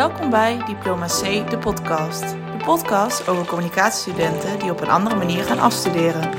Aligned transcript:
Welkom 0.00 0.30
bij 0.30 0.64
Diploma 0.66 1.06
C, 1.06 1.50
de 1.50 1.58
podcast. 1.58 2.20
De 2.30 2.62
podcast 2.64 3.28
over 3.28 3.46
communicatiestudenten 3.46 4.58
die 4.58 4.70
op 4.70 4.80
een 4.80 4.88
andere 4.88 5.16
manier 5.16 5.44
gaan 5.44 5.58
afstuderen. 5.58 6.30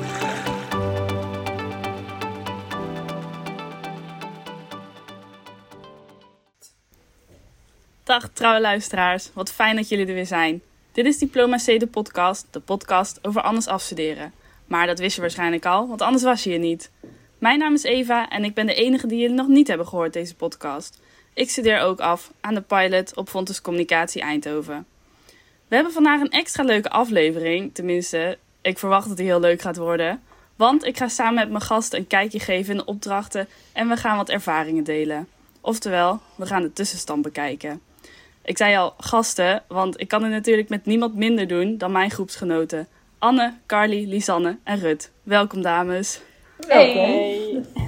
Dag 8.04 8.30
trouwe 8.34 8.62
luisteraars, 8.62 9.30
wat 9.34 9.52
fijn 9.52 9.76
dat 9.76 9.90
jullie 9.90 10.08
er 10.08 10.14
weer 10.14 10.26
zijn. 10.26 10.62
Dit 10.92 11.06
is 11.06 11.18
Diploma 11.18 11.58
C, 11.58 11.66
de 11.80 11.88
podcast, 11.88 12.48
de 12.52 12.60
podcast 12.60 13.20
over 13.22 13.42
anders 13.42 13.68
afstuderen. 13.68 14.34
Maar 14.66 14.88
dat 14.88 15.00
wist 15.00 15.16
je 15.16 15.22
waarschijnlijk 15.22 15.66
al, 15.66 15.88
want 15.88 16.02
anders 16.02 16.24
was 16.24 16.44
je 16.44 16.50
hier 16.50 16.60
niet. 16.60 16.92
Mijn 17.38 17.60
naam 17.60 17.74
is 17.74 17.84
Eva 17.84 18.30
en 18.30 18.44
ik 18.44 18.54
ben 18.54 18.66
de 18.66 18.74
enige 18.74 19.08
die 19.08 19.20
jullie 19.20 19.36
nog 19.36 19.48
niet 19.48 19.68
hebben 19.68 19.88
gehoord 19.88 20.14
deze 20.14 20.36
podcast. 20.36 21.00
Ik 21.34 21.50
studeer 21.50 21.80
ook 21.80 22.00
af 22.00 22.32
aan 22.42 22.54
de 22.54 22.62
pilot 22.62 23.16
op 23.16 23.30
Fontes 23.30 23.62
Communicatie 23.62 24.22
Eindhoven. 24.22 24.86
We 25.68 25.76
hebben 25.76 25.94
vandaag 25.94 26.22
een 26.22 26.32
extra 26.32 26.64
leuke 26.64 26.90
aflevering, 26.90 27.74
tenminste, 27.74 28.38
ik 28.62 28.80
verwacht 28.80 29.08
dat 29.08 29.18
die 29.18 29.26
heel 29.26 29.40
leuk 29.40 29.62
gaat 29.62 29.78
worden. 29.78 30.22
Want 30.56 30.86
ik 30.86 30.98
ga 30.98 31.08
samen 31.08 31.34
met 31.34 31.50
mijn 31.50 31.62
gasten 31.62 32.00
een 32.00 32.08
kijkje 32.08 32.40
geven 32.40 32.72
in 32.72 32.78
de 32.78 32.86
opdrachten 32.86 33.48
en 33.74 33.88
we 33.88 33.98
gaan 33.98 34.18
wat 34.18 34.30
ervaringen 34.30 34.84
delen. 34.84 35.28
Oftewel, 35.62 36.20
we 36.36 36.46
gaan 36.46 36.62
de 36.62 36.74
tussenstand 36.74 37.22
bekijken. 37.22 37.82
Ik 38.44 38.58
zei 38.58 38.76
al 38.76 38.94
gasten, 38.98 39.64
want 39.68 40.00
ik 40.00 40.08
kan 40.08 40.24
het 40.24 40.32
natuurlijk 40.32 40.70
met 40.70 40.86
niemand 40.86 41.16
minder 41.16 41.48
doen 41.48 41.78
dan 41.78 41.92
mijn 41.92 42.12
groepsgenoten. 42.12 42.88
Anne, 43.20 43.54
Carly, 43.66 44.10
Lisanne 44.10 44.58
en 44.64 44.80
Rut. 44.80 45.12
Welkom 45.24 45.62
dames. 45.62 46.22
Welkom. 46.68 47.81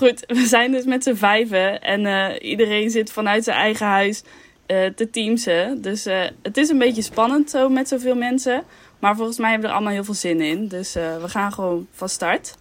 Goed, 0.00 0.24
we 0.26 0.46
zijn 0.46 0.72
dus 0.72 0.84
met 0.84 1.02
z'n 1.02 1.14
vijven 1.14 1.80
en 1.80 2.06
eh, 2.06 2.50
iedereen 2.50 2.90
zit 2.90 3.12
vanuit 3.12 3.44
zijn 3.44 3.56
eigen 3.56 3.86
huis 3.86 4.22
uh, 4.66 4.86
te 4.86 5.10
teamsen. 5.10 5.82
Dus 5.82 6.06
uh, 6.06 6.24
het 6.42 6.56
is 6.56 6.68
een 6.68 6.78
beetje 6.78 7.02
spannend 7.02 7.50
zo 7.50 7.68
met 7.68 7.88
zoveel 7.88 8.14
mensen. 8.14 8.62
Maar 8.98 9.16
volgens 9.16 9.38
mij 9.38 9.50
hebben 9.50 9.68
we 9.68 9.72
er 9.72 9.78
allemaal 9.78 9.96
heel 9.96 10.04
veel 10.04 10.14
zin 10.14 10.40
in. 10.40 10.68
Dus 10.68 10.92
we 10.92 11.24
gaan 11.26 11.52
gewoon 11.52 11.86
van 11.92 12.08
start. 12.08 12.54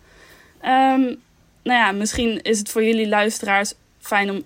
Um, 0.62 1.20
nou 1.64 1.80
ja, 1.80 1.92
misschien 1.92 2.42
is 2.42 2.60
het 2.60 2.70
voor 2.70 2.84
jullie 2.84 3.08
luisteraars 3.08 3.74
fijn 4.00 4.30
om 4.30 4.44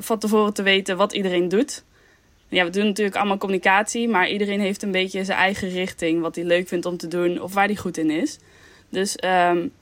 van 0.00 0.18
tevoren 0.18 0.54
te 0.54 0.62
weten 0.62 0.96
wat 0.96 1.12
iedereen 1.12 1.48
doet. 1.48 1.84
Ja, 2.48 2.64
we 2.64 2.70
doen 2.70 2.86
natuurlijk 2.86 3.16
allemaal 3.16 3.38
communicatie, 3.38 4.08
maar 4.08 4.28
iedereen 4.28 4.60
heeft 4.60 4.82
een 4.82 4.92
beetje 4.92 5.24
zijn 5.24 5.38
eigen 5.38 5.68
richting. 5.68 6.20
Wat 6.20 6.34
hij 6.34 6.44
leuk 6.44 6.68
vindt 6.68 6.86
om 6.86 6.96
te 6.96 7.08
doen 7.08 7.40
of 7.40 7.54
waar 7.54 7.66
hij 7.66 7.76
goed 7.76 7.96
in 7.96 8.10
is. 8.10 8.38
Dus 8.88 9.16
um, 9.24 9.72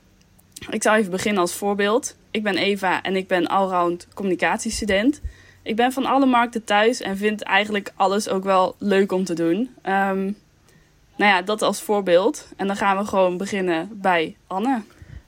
ik 0.69 0.83
zal 0.83 0.95
even 0.95 1.11
beginnen 1.11 1.41
als 1.41 1.53
voorbeeld. 1.53 2.15
Ik 2.31 2.43
ben 2.43 2.57
Eva 2.57 3.01
en 3.01 3.15
ik 3.15 3.27
ben 3.27 3.47
allround 3.47 4.07
communicatiestudent. 4.13 5.21
Ik 5.61 5.75
ben 5.75 5.91
van 5.91 6.05
alle 6.05 6.25
markten 6.25 6.63
thuis 6.63 7.01
en 7.01 7.17
vind 7.17 7.41
eigenlijk 7.41 7.91
alles 7.95 8.29
ook 8.29 8.43
wel 8.43 8.75
leuk 8.77 9.11
om 9.11 9.23
te 9.23 9.33
doen. 9.33 9.75
Um, 9.83 10.37
nou 11.15 11.31
ja, 11.31 11.41
dat 11.41 11.61
als 11.61 11.81
voorbeeld. 11.81 12.47
En 12.57 12.67
dan 12.67 12.75
gaan 12.75 12.97
we 12.97 13.05
gewoon 13.05 13.37
beginnen 13.37 13.89
bij 13.91 14.35
Anne. 14.47 14.81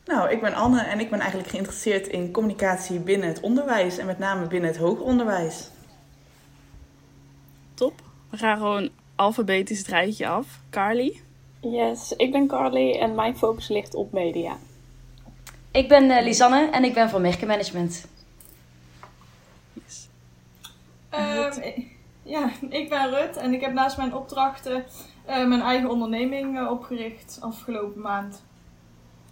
Nou, 0.05 0.29
ik 0.29 0.41
ben 0.41 0.53
Anne 0.53 0.81
en 0.81 0.99
ik 0.99 1.09
ben 1.09 1.19
eigenlijk 1.19 1.49
geïnteresseerd 1.49 2.07
in 2.07 2.31
communicatie 2.31 2.99
binnen 2.99 3.27
het 3.27 3.39
onderwijs 3.39 3.97
en 3.97 4.05
met 4.05 4.19
name 4.19 4.47
binnen 4.47 4.69
het 4.69 4.79
hoger 4.79 5.03
onderwijs. 5.03 5.69
Top. 7.73 8.01
We 8.29 8.37
gaan 8.37 8.57
gewoon 8.57 8.89
alfabetisch 9.15 9.77
het 9.77 9.87
rijtje 9.87 10.27
af. 10.27 10.59
Carly? 10.69 11.21
Yes, 11.59 12.13
ik 12.17 12.31
ben 12.31 12.47
Carly 12.47 12.91
en 12.91 13.15
mijn 13.15 13.37
focus 13.37 13.67
ligt 13.67 13.95
op 13.95 14.11
media. 14.11 14.57
Ik 15.75 15.87
ben 15.87 16.03
uh, 16.03 16.21
Lisanne 16.23 16.69
en 16.71 16.83
ik 16.83 16.93
ben 16.93 17.09
van 17.09 17.21
merkenmanagement. 17.21 18.05
Yes. 19.73 20.07
Um, 21.15 21.91
ja, 22.23 22.49
ik 22.69 22.89
ben 22.89 23.09
Rut 23.09 23.37
en 23.37 23.53
ik 23.53 23.61
heb 23.61 23.73
naast 23.73 23.97
mijn 23.97 24.13
opdrachten 24.13 24.85
uh, 25.29 25.47
mijn 25.47 25.61
eigen 25.61 25.89
onderneming 25.89 26.59
uh, 26.59 26.71
opgericht 26.71 27.37
afgelopen 27.41 28.01
maand. 28.01 28.43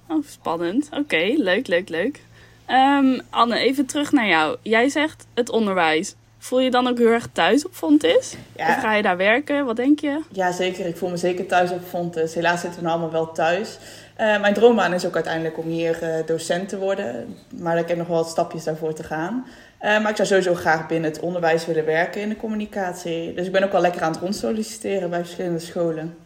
Oh, 0.08 0.26
spannend. 0.26 0.86
Oké, 0.86 1.00
okay, 1.00 1.36
leuk, 1.36 1.68
leuk, 1.68 1.90
leuk. 1.90 2.22
Um, 2.70 3.22
Anne, 3.30 3.58
even 3.58 3.86
terug 3.86 4.12
naar 4.12 4.28
jou. 4.28 4.58
Jij 4.62 4.90
zegt 4.90 5.28
het 5.34 5.50
onderwijs. 5.50 6.16
Voel 6.44 6.60
je 6.60 6.72
dan 6.72 6.88
ook 6.88 6.98
heel 6.98 7.08
erg 7.08 7.28
thuis 7.32 7.66
op 7.66 7.74
Fontis? 7.74 8.36
Ja. 8.56 8.68
Of 8.68 8.80
ga 8.82 8.94
je 8.94 9.02
daar 9.02 9.18
werken? 9.18 9.66
Wat 9.66 9.76
denk 9.76 10.00
je? 10.00 10.22
Ja, 10.32 10.52
zeker. 10.52 10.86
Ik 10.86 10.98
voel 10.98 11.10
me 11.10 11.18
zeker 11.18 11.46
thuis 11.46 11.72
op 11.72 11.84
Fontis. 11.88 12.34
Helaas 12.34 12.62
zitten 12.62 12.80
we 12.80 12.86
nou 12.86 13.00
allemaal 13.00 13.22
wel 13.22 13.32
thuis. 13.32 13.78
Uh, 14.20 14.42
mijn 14.42 14.54
droombaan 14.54 14.94
is 14.94 15.06
ook 15.06 15.16
uiteindelijk 15.16 15.58
om 15.58 15.68
hier 15.68 16.04
uh, 16.04 16.26
docent 16.26 16.70
te 16.70 16.78
worden. 16.78 17.38
Maar 17.58 17.78
ik 17.78 17.88
heb 17.88 17.98
nog 17.98 18.08
wel 18.08 18.18
wat 18.18 18.30
stapjes 18.30 18.64
daarvoor 18.64 18.94
te 18.94 19.04
gaan. 19.04 19.46
Uh, 19.82 20.02
maar 20.02 20.10
ik 20.10 20.16
zou 20.16 20.28
sowieso 20.28 20.54
graag 20.54 20.88
binnen 20.88 21.12
het 21.12 21.20
onderwijs 21.20 21.66
willen 21.66 21.86
werken 21.86 22.22
in 22.22 22.30
de 22.30 22.36
communicatie. 22.36 23.34
Dus 23.34 23.46
ik 23.46 23.52
ben 23.52 23.64
ook 23.64 23.74
al 23.74 23.82
lekker 23.82 24.02
aan 24.02 24.12
het 24.12 24.22
rondsolliciteren 24.22 25.10
bij 25.10 25.20
verschillende 25.20 25.60
scholen. 25.60 26.18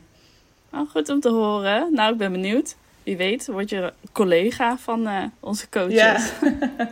Oh, 0.74 0.90
goed 0.90 1.10
om 1.10 1.20
te 1.20 1.30
horen. 1.30 1.88
Nou, 1.94 2.12
ik 2.12 2.18
ben 2.18 2.32
benieuwd. 2.32 2.76
Wie 3.04 3.18
weet, 3.18 3.48
word 3.48 3.70
je 3.70 3.94
collega 4.12 4.78
van 4.78 5.32
onze 5.40 5.70
coaches. 5.70 5.94
Ja. 5.94 6.18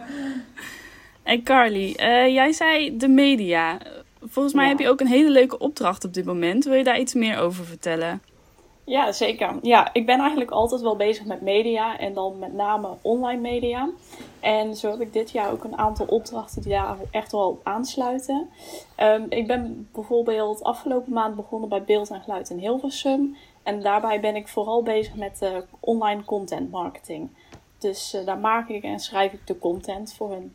en 1.25 1.43
Carly, 1.43 1.93
jij 2.31 2.51
zei 2.51 2.97
de 2.97 3.07
media. 3.07 3.77
Volgens 4.21 4.53
mij 4.53 4.63
ja. 4.63 4.69
heb 4.69 4.79
je 4.79 4.89
ook 4.89 4.99
een 4.99 5.07
hele 5.07 5.29
leuke 5.29 5.57
opdracht 5.57 6.05
op 6.05 6.13
dit 6.13 6.25
moment. 6.25 6.65
Wil 6.65 6.73
je 6.73 6.83
daar 6.83 6.99
iets 6.99 7.13
meer 7.13 7.39
over 7.39 7.65
vertellen? 7.65 8.21
Ja, 8.83 9.11
zeker. 9.11 9.55
Ja, 9.61 9.89
ik 9.93 10.05
ben 10.05 10.19
eigenlijk 10.19 10.51
altijd 10.51 10.81
wel 10.81 10.95
bezig 10.95 11.25
met 11.25 11.41
media 11.41 11.97
en 11.97 12.13
dan 12.13 12.39
met 12.39 12.53
name 12.53 12.87
online 13.01 13.41
media. 13.41 13.89
En 14.39 14.75
zo 14.75 14.91
heb 14.91 15.01
ik 15.01 15.13
dit 15.13 15.31
jaar 15.31 15.51
ook 15.51 15.63
een 15.63 15.77
aantal 15.77 16.05
opdrachten 16.05 16.61
die 16.61 16.71
daar 16.71 16.97
echt 17.11 17.31
wel 17.31 17.47
op 17.47 17.59
aansluiten. 17.63 18.49
Um, 18.99 19.25
ik 19.29 19.47
ben 19.47 19.87
bijvoorbeeld 19.93 20.63
afgelopen 20.63 21.13
maand 21.13 21.35
begonnen 21.35 21.69
bij 21.69 21.83
Beeld 21.83 22.09
en 22.09 22.21
Geluid 22.21 22.49
in 22.49 22.57
Hilversum. 22.57 23.35
En 23.63 23.81
daarbij 23.81 24.19
ben 24.19 24.35
ik 24.35 24.47
vooral 24.47 24.83
bezig 24.83 25.15
met 25.15 25.39
uh, 25.43 25.49
online 25.79 26.23
content 26.23 26.71
marketing. 26.71 27.29
Dus 27.77 28.13
uh, 28.15 28.25
daar 28.25 28.39
maak 28.39 28.69
ik 28.69 28.83
en 28.83 28.99
schrijf 28.99 29.33
ik 29.33 29.47
de 29.47 29.57
content 29.57 30.13
voor 30.13 30.31
hun. 30.31 30.53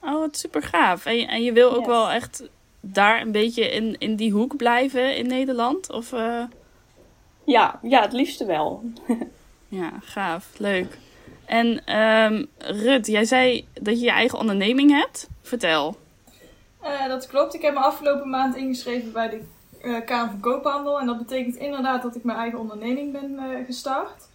Oh, 0.00 0.18
wat 0.18 0.36
super 0.36 0.62
gaaf. 0.62 1.06
En 1.06 1.16
je, 1.16 1.26
en 1.26 1.42
je 1.42 1.52
wil 1.52 1.70
ook 1.70 1.78
yes. 1.78 1.86
wel 1.86 2.10
echt 2.10 2.48
daar 2.80 3.20
een 3.20 3.32
beetje 3.32 3.70
in, 3.70 3.96
in 3.98 4.16
die 4.16 4.32
hoek 4.32 4.56
blijven 4.56 5.16
in 5.16 5.26
Nederland? 5.26 5.92
Of... 5.92 6.12
Uh... 6.12 6.42
Ja, 7.44 7.78
ja, 7.82 8.02
het 8.02 8.12
liefste 8.12 8.44
wel. 8.44 8.82
ja, 9.68 9.90
gaaf. 10.00 10.58
Leuk. 10.58 10.98
En 11.44 11.96
um, 11.98 12.46
Rut, 12.58 13.06
jij 13.06 13.24
zei 13.24 13.66
dat 13.72 13.98
je 13.98 14.04
je 14.04 14.10
eigen 14.10 14.38
onderneming 14.38 14.90
hebt. 14.90 15.28
Vertel. 15.42 15.96
Uh, 16.82 17.06
dat 17.06 17.26
klopt. 17.26 17.54
Ik 17.54 17.62
heb 17.62 17.74
me 17.74 17.80
afgelopen 17.80 18.30
maand 18.30 18.56
ingeschreven 18.56 19.12
bij 19.12 19.28
de 19.28 19.42
uh, 19.82 20.04
Kamer 20.04 20.30
van 20.30 20.40
Koophandel. 20.40 21.00
En 21.00 21.06
dat 21.06 21.18
betekent 21.18 21.56
inderdaad 21.56 22.02
dat 22.02 22.16
ik 22.16 22.24
mijn 22.24 22.38
eigen 22.38 22.58
onderneming 22.58 23.12
ben 23.12 23.30
uh, 23.30 23.66
gestart. 23.66 24.28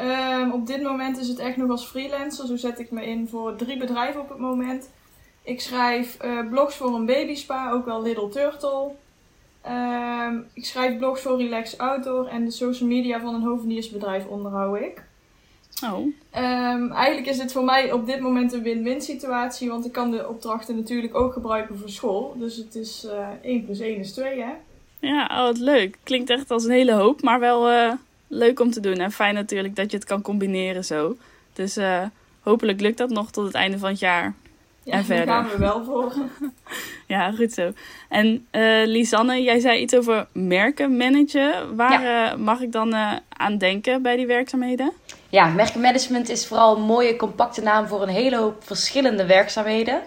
Um, 0.00 0.52
op 0.52 0.66
dit 0.66 0.82
moment 0.82 1.18
is 1.18 1.28
het 1.28 1.38
echt 1.38 1.56
nog 1.56 1.70
als 1.70 1.86
freelancer. 1.86 2.46
Zo 2.46 2.56
zet 2.56 2.78
ik 2.78 2.90
me 2.90 3.06
in 3.06 3.28
voor 3.28 3.56
drie 3.56 3.78
bedrijven 3.78 4.20
op 4.20 4.28
het 4.28 4.38
moment. 4.38 4.90
Ik 5.42 5.60
schrijf 5.60 6.16
blogs 6.50 6.76
voor 6.76 6.94
een 6.94 7.06
babyspa, 7.06 7.70
ook 7.70 7.84
wel 7.84 8.02
Little 8.02 8.28
Turtle. 8.28 8.90
Um, 9.66 10.46
ik 10.52 10.64
schrijf 10.64 10.98
blogs 10.98 11.20
voor 11.20 11.36
Relax 11.36 11.78
Outdoor 11.78 12.26
en 12.26 12.44
de 12.44 12.50
social 12.50 12.88
media 12.88 13.20
van 13.20 13.34
een 13.34 13.42
hoveniersbedrijf 13.42 14.26
onderhoud 14.26 14.80
ik. 14.80 15.02
Oh. 15.84 15.98
Um, 15.98 16.92
eigenlijk 16.92 17.26
is 17.26 17.38
dit 17.38 17.52
voor 17.52 17.64
mij 17.64 17.92
op 17.92 18.06
dit 18.06 18.20
moment 18.20 18.52
een 18.52 18.62
win-win 18.62 19.00
situatie, 19.00 19.68
want 19.68 19.86
ik 19.86 19.92
kan 19.92 20.10
de 20.10 20.28
opdrachten 20.28 20.76
natuurlijk 20.76 21.14
ook 21.14 21.32
gebruiken 21.32 21.78
voor 21.78 21.88
school. 21.88 22.34
Dus 22.38 22.56
het 22.56 22.74
is 22.74 23.04
uh, 23.04 23.28
1 23.42 23.64
plus 23.64 23.80
1 23.80 23.98
is 23.98 24.12
2, 24.12 24.40
hè? 24.40 24.52
Ja, 25.00 25.24
oh, 25.30 25.42
wat 25.42 25.58
leuk. 25.58 25.98
Klinkt 26.02 26.30
echt 26.30 26.50
als 26.50 26.64
een 26.64 26.70
hele 26.70 26.92
hoop, 26.92 27.22
maar 27.22 27.40
wel 27.40 27.70
uh, 27.70 27.92
leuk 28.28 28.60
om 28.60 28.70
te 28.70 28.80
doen. 28.80 28.98
En 28.98 29.12
fijn 29.12 29.34
natuurlijk 29.34 29.76
dat 29.76 29.90
je 29.90 29.96
het 29.96 30.06
kan 30.06 30.22
combineren 30.22 30.84
zo. 30.84 31.16
Dus 31.52 31.78
uh, 31.78 32.02
hopelijk 32.40 32.80
lukt 32.80 32.98
dat 32.98 33.10
nog 33.10 33.30
tot 33.30 33.44
het 33.44 33.54
einde 33.54 33.78
van 33.78 33.88
het 33.88 33.98
jaar. 33.98 34.34
Ja, 34.82 34.94
en 34.94 35.04
verder. 35.04 35.26
daar 35.26 35.44
gaan 35.44 35.50
we 35.50 35.58
wel 35.58 35.84
voor. 35.84 36.12
ja, 37.16 37.32
goed 37.32 37.52
zo. 37.52 37.72
En 38.08 38.46
uh, 38.52 38.86
Lisanne, 38.86 39.42
jij 39.42 39.60
zei 39.60 39.80
iets 39.80 39.96
over 39.96 40.26
merken 40.32 40.96
managen. 40.96 41.76
Waar 41.76 42.02
ja. 42.02 42.32
uh, 42.32 42.38
mag 42.38 42.60
ik 42.60 42.72
dan 42.72 42.94
uh, 42.94 43.12
aan 43.28 43.58
denken 43.58 44.02
bij 44.02 44.16
die 44.16 44.26
werkzaamheden? 44.26 44.92
Ja, 45.28 45.48
merkenmanagement 45.48 46.28
is 46.28 46.46
vooral 46.46 46.76
een 46.76 46.82
mooie, 46.82 47.16
compacte 47.16 47.62
naam 47.62 47.86
voor 47.86 48.02
een 48.02 48.08
hele 48.08 48.36
hoop 48.36 48.64
verschillende 48.64 49.26
werkzaamheden. 49.26 50.02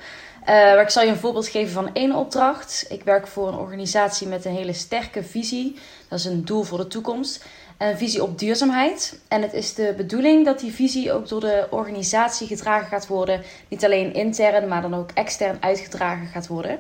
maar 0.45 0.81
ik 0.81 0.89
zal 0.89 1.03
je 1.03 1.09
een 1.09 1.15
voorbeeld 1.15 1.47
geven 1.47 1.73
van 1.73 1.93
één 1.93 2.15
opdracht. 2.15 2.85
Ik 2.89 3.03
werk 3.03 3.27
voor 3.27 3.47
een 3.47 3.57
organisatie 3.57 4.27
met 4.27 4.45
een 4.45 4.55
hele 4.55 4.73
sterke 4.73 5.23
visie. 5.23 5.75
Dat 6.07 6.19
is 6.19 6.25
een 6.25 6.45
doel 6.45 6.63
voor 6.63 6.77
de 6.77 6.87
toekomst 6.87 7.45
een 7.81 7.97
visie 7.97 8.23
op 8.23 8.39
duurzaamheid. 8.39 9.19
En 9.27 9.41
het 9.41 9.53
is 9.53 9.73
de 9.73 9.93
bedoeling 9.97 10.45
dat 10.45 10.59
die 10.59 10.71
visie 10.71 11.11
ook 11.11 11.27
door 11.27 11.39
de 11.39 11.67
organisatie 11.69 12.47
gedragen 12.47 12.87
gaat 12.87 13.07
worden. 13.07 13.41
Niet 13.67 13.85
alleen 13.85 14.13
intern, 14.13 14.67
maar 14.67 14.81
dan 14.81 14.93
ook 14.93 15.11
extern 15.13 15.57
uitgedragen 15.59 16.27
gaat 16.27 16.47
worden. 16.47 16.79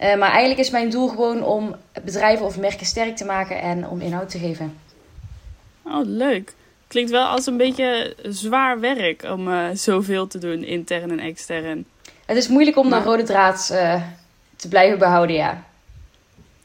Uh, 0.00 0.16
maar 0.16 0.30
eigenlijk 0.30 0.60
is 0.60 0.70
mijn 0.70 0.90
doel 0.90 1.08
gewoon 1.08 1.42
om 1.42 1.76
bedrijven 2.04 2.46
of 2.46 2.58
merken 2.58 2.86
sterk 2.86 3.16
te 3.16 3.24
maken 3.24 3.60
en 3.60 3.88
om 3.88 4.00
inhoud 4.00 4.28
te 4.30 4.38
geven. 4.38 4.78
Oh, 5.82 6.06
leuk. 6.06 6.54
Klinkt 6.86 7.10
wel 7.10 7.26
als 7.26 7.46
een 7.46 7.56
beetje 7.56 8.16
zwaar 8.22 8.80
werk 8.80 9.22
om 9.22 9.48
uh, 9.48 9.66
zoveel 9.72 10.26
te 10.26 10.38
doen, 10.38 10.64
intern 10.64 11.10
en 11.10 11.18
extern. 11.18 11.84
Het 12.26 12.36
is 12.36 12.48
moeilijk 12.48 12.76
om 12.76 12.88
maar... 12.88 13.02
de 13.02 13.08
rode 13.08 13.22
draad 13.22 13.68
uh, 13.72 14.02
te 14.56 14.68
blijven 14.68 14.98
behouden, 14.98 15.36
ja. 15.36 15.64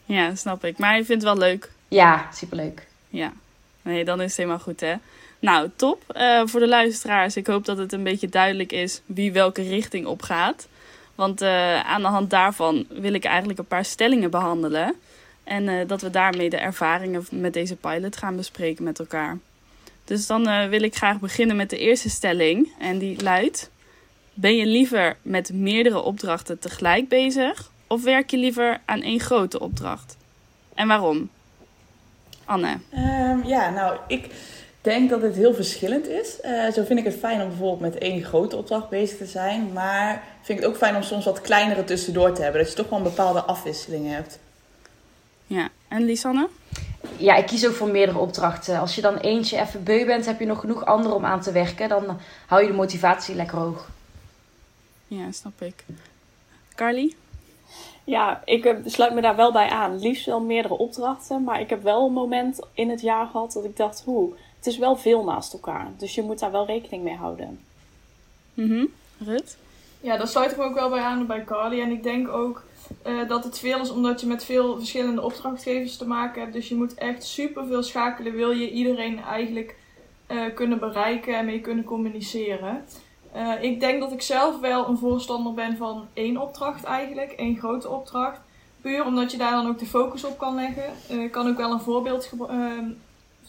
Ja, 0.06 0.36
snap 0.36 0.66
ik. 0.66 0.78
Maar 0.78 0.98
je 0.98 1.06
vindt 1.06 1.24
het 1.24 1.32
wel 1.32 1.48
leuk. 1.48 1.72
Ja, 1.88 2.28
superleuk. 2.34 2.88
Ja. 3.10 3.32
Nee, 3.82 4.06
dan 4.06 4.22
is 4.22 4.28
het 4.28 4.38
helemaal 4.38 4.60
goed, 4.60 4.80
hè? 4.80 4.94
Nou, 5.40 5.70
top. 5.76 6.04
Uh, 6.18 6.42
voor 6.46 6.60
de 6.60 6.68
luisteraars, 6.68 7.36
ik 7.36 7.48
hoop 7.48 7.66
dat 7.66 7.78
het 7.78 7.94
een 7.94 8.04
beetje 8.04 8.30
duidelijk 8.30 8.72
is 8.72 9.02
wie 9.06 9.32
welke 9.32 9.62
richting 9.62 10.06
op 10.06 10.22
gaat. 10.22 10.68
Want 11.16 11.42
uh, 11.42 11.80
aan 11.80 12.02
de 12.02 12.08
hand 12.08 12.30
daarvan 12.30 12.86
wil 12.90 13.14
ik 13.14 13.26
eigenlijk 13.26 13.60
een 13.60 13.66
paar 13.66 13.86
stellingen 13.86 14.32
behandelen. 14.32 14.96
En 15.44 15.64
uh, 15.64 15.88
dat 15.88 16.02
we 16.02 16.10
daarmee 16.10 16.50
de 16.50 16.58
ervaringen 16.58 17.26
met 17.32 17.54
deze 17.54 17.76
pilot 17.76 18.18
gaan 18.18 18.36
bespreken 18.36 18.84
met 18.84 19.00
elkaar. 19.00 19.38
Dus 20.04 20.28
dan 20.28 20.70
wil 20.70 20.82
ik 20.82 20.96
graag 20.96 21.20
beginnen 21.20 21.56
met 21.56 21.70
de 21.70 21.78
eerste 21.78 22.10
stelling. 22.10 22.74
En 22.80 22.98
die 22.98 23.24
luidt: 23.24 23.72
Ben 24.34 24.56
je 24.56 24.66
liever 24.66 25.18
met 25.22 25.54
meerdere 25.54 26.02
opdrachten 26.02 26.60
tegelijk 26.60 27.08
bezig? 27.08 27.72
Of 27.88 28.04
werk 28.04 28.32
je 28.32 28.38
liever 28.38 28.82
aan 28.86 29.02
één 29.02 29.20
grote 29.20 29.60
opdracht? 29.60 30.18
En 30.76 30.88
waarom? 30.88 31.30
Anne. 32.50 32.78
Um, 32.94 33.44
ja, 33.46 33.70
nou, 33.70 33.98
ik 34.08 34.34
denk 34.82 35.10
dat 35.10 35.22
het 35.22 35.36
heel 35.36 35.54
verschillend 35.54 36.08
is. 36.08 36.38
Uh, 36.46 36.72
zo 36.72 36.84
vind 36.84 37.00
ik 37.00 37.06
het 37.06 37.16
fijn 37.16 37.42
om 37.42 37.48
bijvoorbeeld 37.48 37.94
met 37.94 38.02
één 38.02 38.24
grote 38.24 38.56
opdracht 38.56 38.90
bezig 38.90 39.18
te 39.18 39.26
zijn. 39.26 39.74
Maar 39.74 40.24
vind 40.42 40.58
ik 40.58 40.64
het 40.66 40.74
ook 40.74 40.80
fijn 40.80 40.96
om 40.96 41.04
soms 41.04 41.26
wat 41.26 41.42
kleinere 41.42 41.84
tussendoor 41.84 42.34
te 42.34 42.42
hebben. 42.42 42.62
Dat 42.62 42.70
je 42.70 42.78
toch 42.78 42.90
wel 42.90 42.98
een 42.98 43.04
bepaalde 43.04 43.42
afwisseling 43.42 44.12
hebt. 44.12 44.40
Ja, 45.48 45.70
en 45.88 46.04
Lisanne? 46.04 46.50
Ja, 47.18 47.36
ik 47.36 47.46
kies 47.46 47.68
ook 47.68 47.74
voor 47.74 47.90
meerdere 47.90 48.18
opdrachten. 48.18 48.80
Als 48.80 48.96
je 48.96 49.02
dan 49.02 49.18
eentje 49.18 49.60
even 49.60 49.84
beu 49.84 50.06
bent, 50.06 50.26
heb 50.26 50.40
je 50.40 50.46
nog 50.46 50.60
genoeg 50.60 50.86
andere 50.86 51.16
om 51.16 51.26
aan 51.26 51.42
te 51.42 51.52
werken. 51.52 51.90
Dan 51.90 52.20
hou 52.46 52.62
je 52.62 52.68
de 52.68 52.74
motivatie 52.74 53.36
lekker 53.36 53.58
hoog. 53.58 53.90
Ja, 55.08 55.32
snap 55.32 55.62
ik. 55.62 55.84
Carly? 56.76 57.16
Ja, 58.10 58.42
ik 58.46 58.76
sluit 58.86 59.14
me 59.14 59.22
daar 59.22 59.36
wel 59.36 59.52
bij 59.52 59.70
aan. 59.70 60.00
Liefst 60.00 60.26
wel 60.26 60.42
meerdere 60.42 60.78
opdrachten. 60.78 61.44
Maar 61.44 61.60
ik 61.60 61.70
heb 61.70 61.84
wel 61.84 62.06
een 62.06 62.14
moment 62.14 62.60
in 62.74 62.90
het 62.90 63.02
jaar 63.02 63.28
gehad 63.28 63.52
dat 63.54 63.64
ik 63.64 63.78
dacht, 63.78 64.04
hoe, 64.06 64.34
het 64.58 64.66
is 64.66 64.78
wel 64.78 64.96
veel 64.96 65.24
naast 65.24 65.54
elkaar. 65.54 65.88
Dus 65.98 66.16
je 66.16 66.22
moet 66.22 66.40
daar 66.40 66.52
wel 66.52 66.66
rekening 66.66 67.04
mee 67.04 67.16
houden. 67.16 67.60
Mhm. 68.54 68.86
Rut? 69.18 69.58
Ja, 70.02 70.18
daar 70.18 70.28
sluit 70.28 70.52
ik 70.52 70.58
me 70.58 70.64
ook 70.64 70.74
wel 70.74 70.90
bij 70.90 71.02
aan 71.02 71.26
bij 71.26 71.44
Carly. 71.44 71.82
En 71.82 71.92
ik 71.92 72.04
denk 72.04 72.28
ook 72.28 72.64
uh, 73.08 73.28
dat 73.28 73.44
het 73.44 73.60
veel 73.60 73.80
is 73.80 73.92
omdat 73.92 74.22
je 74.22 74.28
met 74.28 74.44
veel 74.44 74.78
verschillende 74.78 75.22
opdrachtgevers 75.22 75.98
te 75.98 76.08
maken 76.08 76.42
hebt. 76.42 76.54
Dus 76.54 76.70
je 76.70 76.76
moet 76.76 76.94
echt 76.94 77.24
super 77.24 77.66
veel 77.68 77.84
schakelen. 77.84 78.36
Wil 78.36 78.52
je 78.52 78.72
iedereen 78.72 79.24
eigenlijk 79.24 79.76
uh, 80.32 80.54
kunnen 80.56 80.80
bereiken 80.80 81.38
en 81.38 81.46
mee 81.46 81.62
kunnen 81.62 81.84
communiceren. 81.84 82.86
Uh, 83.36 83.64
ik 83.64 83.80
denk 83.80 84.00
dat 84.00 84.12
ik 84.12 84.22
zelf 84.22 84.60
wel 84.60 84.88
een 84.88 84.98
voorstander 84.98 85.54
ben 85.54 85.78
van 85.78 86.08
één 86.14 86.38
opdracht 86.38 86.84
eigenlijk. 86.84 87.32
één 87.32 87.58
grote 87.58 87.90
opdracht. 87.90 88.40
Puur 88.82 89.06
omdat 89.06 89.32
je 89.32 89.38
daar 89.38 89.52
dan 89.52 89.68
ook 89.68 89.80
de 89.80 89.86
focus 89.86 90.24
op 90.24 90.38
kan 90.38 90.56
leggen. 90.56 91.22
Ik 91.24 91.32
kan 91.32 91.48
ook 91.48 91.58
wel 91.58 91.72
een 91.72 91.80
voorbeeld 91.80 92.34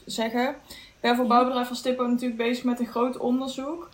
zeggen 0.05 0.57
ben 1.01 1.17
voor 1.17 1.27
bouwbedrijf 1.27 1.67
van 1.67 1.77
Stippo 1.77 2.07
natuurlijk 2.07 2.37
bezig 2.37 2.65
met 2.65 2.81
een 2.81 2.87
groot 2.87 3.17
onderzoek. 3.17 3.89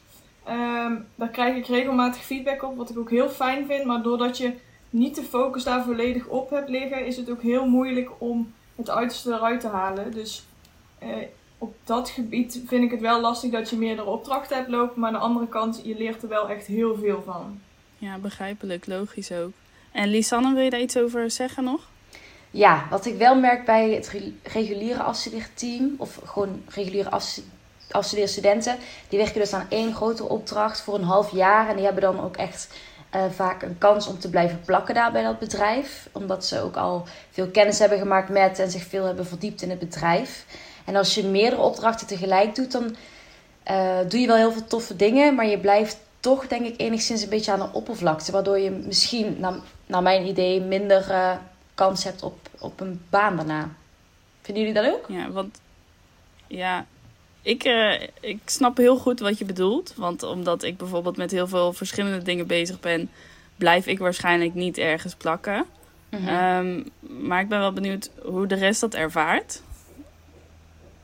Um, 0.49 1.07
daar 1.15 1.29
krijg 1.29 1.57
ik 1.57 1.67
regelmatig 1.67 2.23
feedback 2.23 2.63
op, 2.63 2.77
wat 2.77 2.91
ik 2.91 2.99
ook 2.99 3.11
heel 3.11 3.29
fijn 3.29 3.67
vind. 3.67 3.85
Maar 3.85 4.03
doordat 4.03 4.39
je 4.39 4.55
niet 4.91 5.15
de 5.15 5.23
focus 5.23 5.65
daar 5.65 5.85
volledig 5.85 6.27
op 6.27 6.51
hebt 6.51 6.69
liggen, 6.69 7.07
is 7.07 7.17
het 7.17 7.31
ook 7.31 7.43
heel 7.43 7.67
moeilijk 7.67 8.11
om 8.19 8.53
het 8.77 8.91
uiterste 8.91 9.33
eruit 9.33 9.61
te 9.61 9.69
halen. 9.69 10.13
Dus 10.13 10.45
uh, 11.03 11.09
op 11.59 11.75
dat 11.85 12.09
gebied 12.09 12.61
vind 12.67 12.85
ik 12.85 12.91
het 12.91 13.01
wel 13.01 13.21
lastig 13.21 13.51
dat 13.51 13.71
je 13.71 13.77
meerdere 13.77 14.09
opdrachten 14.09 14.57
hebt 14.57 14.69
lopen. 14.69 15.01
Maar 15.01 15.09
aan 15.09 15.19
de 15.19 15.25
andere 15.25 15.49
kant, 15.49 15.81
je 15.85 15.97
leert 15.97 16.23
er 16.23 16.29
wel 16.29 16.49
echt 16.49 16.67
heel 16.67 16.97
veel 16.97 17.23
van. 17.27 17.61
Ja, 17.99 18.19
begrijpelijk, 18.19 18.87
logisch 18.87 19.33
ook. 19.33 19.53
En 19.93 20.09
Lisanne, 20.09 20.55
wil 20.55 20.63
je 20.63 20.71
daar 20.71 20.81
iets 20.81 20.99
over 20.99 21.31
zeggen 21.31 21.65
nog? 21.65 21.81
Ja, 22.51 22.87
wat 22.91 23.07
ik 23.07 23.17
wel 23.17 23.35
merk 23.41 23.65
bij 23.65 23.91
het 23.91 24.13
reguliere 24.43 25.03
afstudeerteam, 25.03 25.95
of 25.99 26.21
gewoon 26.25 26.63
reguliere 26.69 27.11
afstudeerstudenten, 27.91 28.77
die 29.09 29.19
werken 29.19 29.41
dus 29.41 29.53
aan 29.53 29.67
één 29.69 29.95
grote 29.95 30.29
opdracht 30.29 30.81
voor 30.81 30.95
een 30.95 31.03
half 31.03 31.33
jaar. 31.33 31.69
En 31.69 31.77
die 31.77 31.85
hebben 31.85 32.03
dan 32.03 32.21
ook 32.21 32.37
echt 32.37 32.69
uh, 33.15 33.25
vaak 33.31 33.63
een 33.63 33.79
kans 33.79 34.07
om 34.07 34.19
te 34.19 34.31
blijven 34.31 34.61
plakken 34.65 34.95
daar 34.95 35.13
bij 35.13 35.23
dat 35.23 35.39
bedrijf. 35.39 36.09
Omdat 36.13 36.45
ze 36.45 36.61
ook 36.61 36.77
al 36.77 37.07
veel 37.31 37.49
kennis 37.49 37.79
hebben 37.79 37.99
gemaakt 37.99 38.29
met 38.29 38.59
en 38.59 38.71
zich 38.71 38.83
veel 38.83 39.05
hebben 39.05 39.27
verdiept 39.27 39.63
in 39.63 39.71
het 39.71 39.79
bedrijf. 39.79 40.45
En 40.87 40.97
als 40.97 41.15
je 41.15 41.25
meerdere 41.25 41.63
opdrachten 41.63 42.07
tegelijk 42.07 42.55
doet, 42.55 42.73
dan 42.73 42.97
uh, 43.71 43.99
doe 44.09 44.21
je 44.21 44.27
wel 44.27 44.37
heel 44.37 44.53
veel 44.53 44.67
toffe 44.67 44.97
dingen, 44.97 45.35
maar 45.35 45.47
je 45.47 45.59
blijft 45.59 45.99
toch, 46.21 46.47
denk 46.47 46.67
ik, 46.67 46.81
enigszins 46.81 47.23
een 47.23 47.29
beetje 47.29 47.53
aan 47.53 47.59
de 47.59 47.73
oppervlakte. 47.73 48.33
Waardoor 48.33 48.59
je 48.59 48.71
misschien, 48.71 49.37
naar, 49.39 49.55
naar 49.87 50.03
mijn 50.03 50.27
idee, 50.27 50.61
minder 50.61 51.11
uh, 51.11 51.37
kans 51.75 52.05
hebt 52.05 52.23
op, 52.23 52.39
op 52.59 52.81
een 52.81 53.01
baan 53.11 53.37
daarna. 53.37 53.71
Vinden 54.43 54.65
jullie 54.65 54.83
dat 54.83 54.95
ook? 54.95 55.05
Ja, 55.09 55.31
want 55.31 55.61
ja, 56.47 56.87
ik, 57.43 57.65
uh, 57.65 58.03
ik 58.21 58.39
snap 58.45 58.77
heel 58.77 58.97
goed 58.97 59.21
wat 59.21 59.39
je 59.39 59.45
bedoelt. 59.45 59.93
Want 59.97 60.23
omdat 60.23 60.63
ik 60.63 60.77
bijvoorbeeld 60.77 61.17
met 61.17 61.31
heel 61.31 61.49
veel 61.49 61.73
verschillende 61.73 62.23
dingen 62.23 62.47
bezig 62.47 62.81
ben, 62.81 63.11
blijf 63.57 63.87
ik 63.87 63.99
waarschijnlijk 63.99 64.55
niet 64.55 64.79
ergens 64.79 65.15
plakken. 65.15 65.65
Mm 66.11 66.27
-hmm. 66.27 66.57
um, 66.67 66.91
maar 67.27 67.41
ik 67.41 67.49
ben 67.49 67.59
wel 67.59 67.73
benieuwd 67.73 68.11
hoe 68.23 68.47
de 68.47 68.55
rest 68.55 68.81
dat 68.81 68.95
ervaart. 68.95 69.63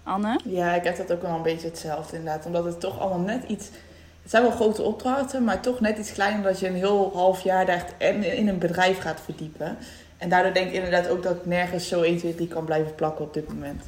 Anne? 0.03 0.41
Ja, 0.45 0.75
ik 0.75 0.85
heb 0.85 0.97
dat 0.97 1.13
ook 1.13 1.23
wel 1.23 1.35
een 1.37 1.43
beetje 1.43 1.69
hetzelfde 1.69 2.17
inderdaad. 2.17 2.47
Omdat 2.47 2.65
het 2.65 2.81
toch 2.81 3.01
allemaal 3.01 3.19
net 3.19 3.45
iets... 3.49 3.71
Het 4.23 4.31
zijn 4.31 4.43
wel 4.43 4.53
grote 4.53 4.83
opdrachten, 4.83 5.45
maar 5.45 5.61
toch 5.61 5.81
net 5.81 5.99
iets 5.99 6.13
kleiner... 6.13 6.43
dat 6.43 6.61
je 6.61 6.69
een 6.69 6.75
heel 6.75 7.11
half 7.15 7.41
jaar 7.41 7.67
daar 7.67 7.95
echt 7.99 8.25
in 8.25 8.49
een 8.49 8.59
bedrijf 8.59 8.99
gaat 8.99 9.21
verdiepen. 9.21 9.79
En 10.19 10.29
daardoor 10.29 10.53
denk 10.53 10.67
ik 10.67 10.75
inderdaad 10.75 11.09
ook 11.09 11.23
dat 11.23 11.37
ik 11.37 11.47
nergens 11.47 11.89
zo 11.89 12.03
1, 12.03 12.17
2, 12.17 12.35
3 12.35 12.49
kan 12.49 12.65
blijven 12.65 12.95
plakken 12.95 13.25
op 13.25 13.35
dit 13.35 13.49
moment. 13.49 13.83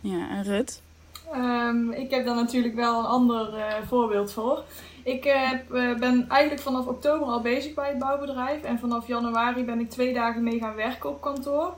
Ja, 0.00 0.30
en 0.30 0.42
Rut? 0.42 0.82
Um, 1.34 1.92
ik 1.92 2.10
heb 2.10 2.24
daar 2.24 2.34
natuurlijk 2.34 2.74
wel 2.74 2.98
een 2.98 3.06
ander 3.06 3.54
uh, 3.54 3.64
voorbeeld 3.86 4.32
voor. 4.32 4.64
Ik 5.02 5.24
uh, 5.24 5.50
ben 5.98 6.24
eigenlijk 6.28 6.62
vanaf 6.62 6.86
oktober 6.86 7.26
al 7.26 7.40
bezig 7.40 7.74
bij 7.74 7.88
het 7.88 7.98
bouwbedrijf. 7.98 8.62
En 8.62 8.78
vanaf 8.78 9.06
januari 9.06 9.64
ben 9.64 9.80
ik 9.80 9.90
twee 9.90 10.14
dagen 10.14 10.42
mee 10.42 10.58
gaan 10.58 10.74
werken 10.74 11.10
op 11.10 11.20
kantoor. 11.20 11.74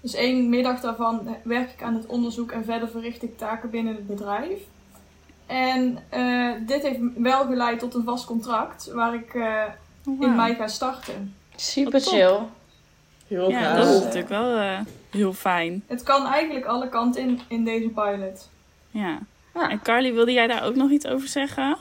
Dus 0.00 0.14
één 0.14 0.48
middag 0.48 0.80
daarvan 0.80 1.36
werk 1.42 1.70
ik 1.70 1.82
aan 1.82 1.94
het 1.94 2.06
onderzoek 2.06 2.50
en 2.50 2.64
verder 2.64 2.88
verricht 2.88 3.22
ik 3.22 3.38
taken 3.38 3.70
binnen 3.70 3.94
het 3.94 4.06
bedrijf. 4.06 4.58
En 5.46 5.98
uh, 6.14 6.52
dit 6.66 6.82
heeft 6.82 6.98
wel 7.16 7.44
geleid 7.44 7.78
tot 7.78 7.94
een 7.94 8.04
vast 8.04 8.24
contract 8.24 8.90
waar 8.92 9.14
ik 9.14 9.32
wow. 10.02 10.22
in 10.22 10.36
mei 10.36 10.54
ga 10.54 10.66
starten. 10.66 11.34
Super 11.56 12.00
chill. 12.00 12.38
Heel 13.30 13.50
ja, 13.50 13.76
dat 13.76 13.88
is 13.88 14.00
natuurlijk 14.00 14.28
wel 14.28 14.56
uh, 14.56 14.80
heel 15.10 15.32
fijn. 15.32 15.82
Het 15.86 16.02
kan 16.02 16.26
eigenlijk 16.26 16.66
alle 16.66 16.88
kanten 16.88 17.22
in, 17.22 17.40
in 17.48 17.64
deze 17.64 17.88
pilot. 17.88 18.48
Ja. 18.90 19.18
ja. 19.54 19.70
En 19.70 19.82
Carly, 19.82 20.12
wilde 20.12 20.32
jij 20.32 20.46
daar 20.46 20.64
ook 20.64 20.74
nog 20.74 20.90
iets 20.90 21.06
over 21.06 21.28
zeggen? 21.28 21.76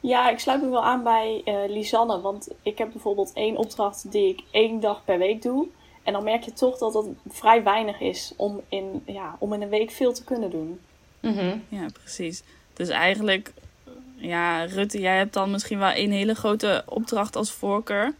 Ja, 0.00 0.30
ik 0.30 0.38
sluit 0.38 0.62
me 0.62 0.68
wel 0.68 0.84
aan 0.84 1.02
bij 1.02 1.42
uh, 1.44 1.54
Lisanne. 1.68 2.20
Want 2.20 2.48
ik 2.62 2.78
heb 2.78 2.92
bijvoorbeeld 2.92 3.32
één 3.32 3.56
opdracht 3.56 4.12
die 4.12 4.28
ik 4.28 4.42
één 4.50 4.80
dag 4.80 5.04
per 5.04 5.18
week 5.18 5.42
doe. 5.42 5.66
En 6.08 6.14
dan 6.14 6.24
merk 6.24 6.42
je 6.42 6.52
toch 6.52 6.78
dat 6.78 6.94
het 6.94 7.06
vrij 7.28 7.62
weinig 7.62 8.00
is 8.00 8.32
om 8.36 8.60
in, 8.68 9.02
ja, 9.06 9.36
om 9.38 9.52
in 9.52 9.62
een 9.62 9.68
week 9.68 9.90
veel 9.90 10.12
te 10.12 10.24
kunnen 10.24 10.50
doen. 10.50 10.80
Mm 11.20 11.32
-hmm. 11.32 11.64
Ja, 11.68 11.86
precies. 11.92 12.42
Dus 12.72 12.88
eigenlijk, 12.88 13.52
ja, 14.16 14.64
Rutte, 14.64 15.00
jij 15.00 15.16
hebt 15.16 15.32
dan 15.32 15.50
misschien 15.50 15.78
wel 15.78 15.90
één 15.90 16.10
hele 16.10 16.34
grote 16.34 16.82
opdracht 16.86 17.36
als 17.36 17.52
voorkeur. 17.52 18.14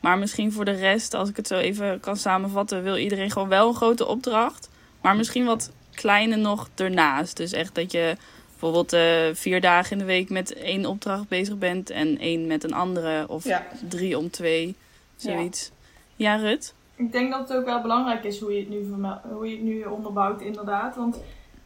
Maar 0.00 0.18
misschien 0.18 0.52
voor 0.52 0.64
de 0.64 0.72
rest, 0.72 1.14
als 1.14 1.28
ik 1.28 1.36
het 1.36 1.46
zo 1.46 1.58
even 1.58 2.00
kan 2.00 2.16
samenvatten, 2.16 2.82
wil 2.82 2.96
iedereen 2.96 3.30
gewoon 3.30 3.48
wel 3.48 3.68
een 3.68 3.74
grote 3.74 4.06
opdracht. 4.06 4.68
Maar 5.00 5.16
misschien 5.16 5.44
wat 5.44 5.70
kleine 5.94 6.36
nog 6.36 6.68
ernaast. 6.74 7.36
Dus 7.36 7.52
echt 7.52 7.74
dat 7.74 7.92
je 7.92 8.16
bijvoorbeeld 8.48 8.92
uh, 8.92 9.34
vier 9.34 9.60
dagen 9.60 9.92
in 9.92 9.98
de 9.98 10.04
week 10.04 10.30
met 10.30 10.54
één 10.54 10.86
opdracht 10.86 11.28
bezig 11.28 11.58
bent 11.58 11.90
en 11.90 12.18
één 12.18 12.46
met 12.46 12.64
een 12.64 12.74
andere. 12.74 13.28
Of 13.28 13.44
ja. 13.44 13.66
drie 13.88 14.18
om 14.18 14.30
twee, 14.30 14.74
zoiets. 15.16 15.70
Ja. 16.16 16.36
ja, 16.36 16.42
Rut? 16.42 16.74
Ik 17.04 17.12
denk 17.12 17.32
dat 17.32 17.48
het 17.48 17.58
ook 17.58 17.64
wel 17.64 17.80
belangrijk 17.80 18.24
is 18.24 18.40
hoe 18.40 18.52
je 18.52 18.58
het 18.60 18.68
nu, 18.68 18.86
hoe 19.32 19.48
je 19.48 19.56
het 19.56 19.64
nu 19.64 19.84
onderbouwt, 19.84 20.40
inderdaad. 20.40 20.96
Want 20.96 21.18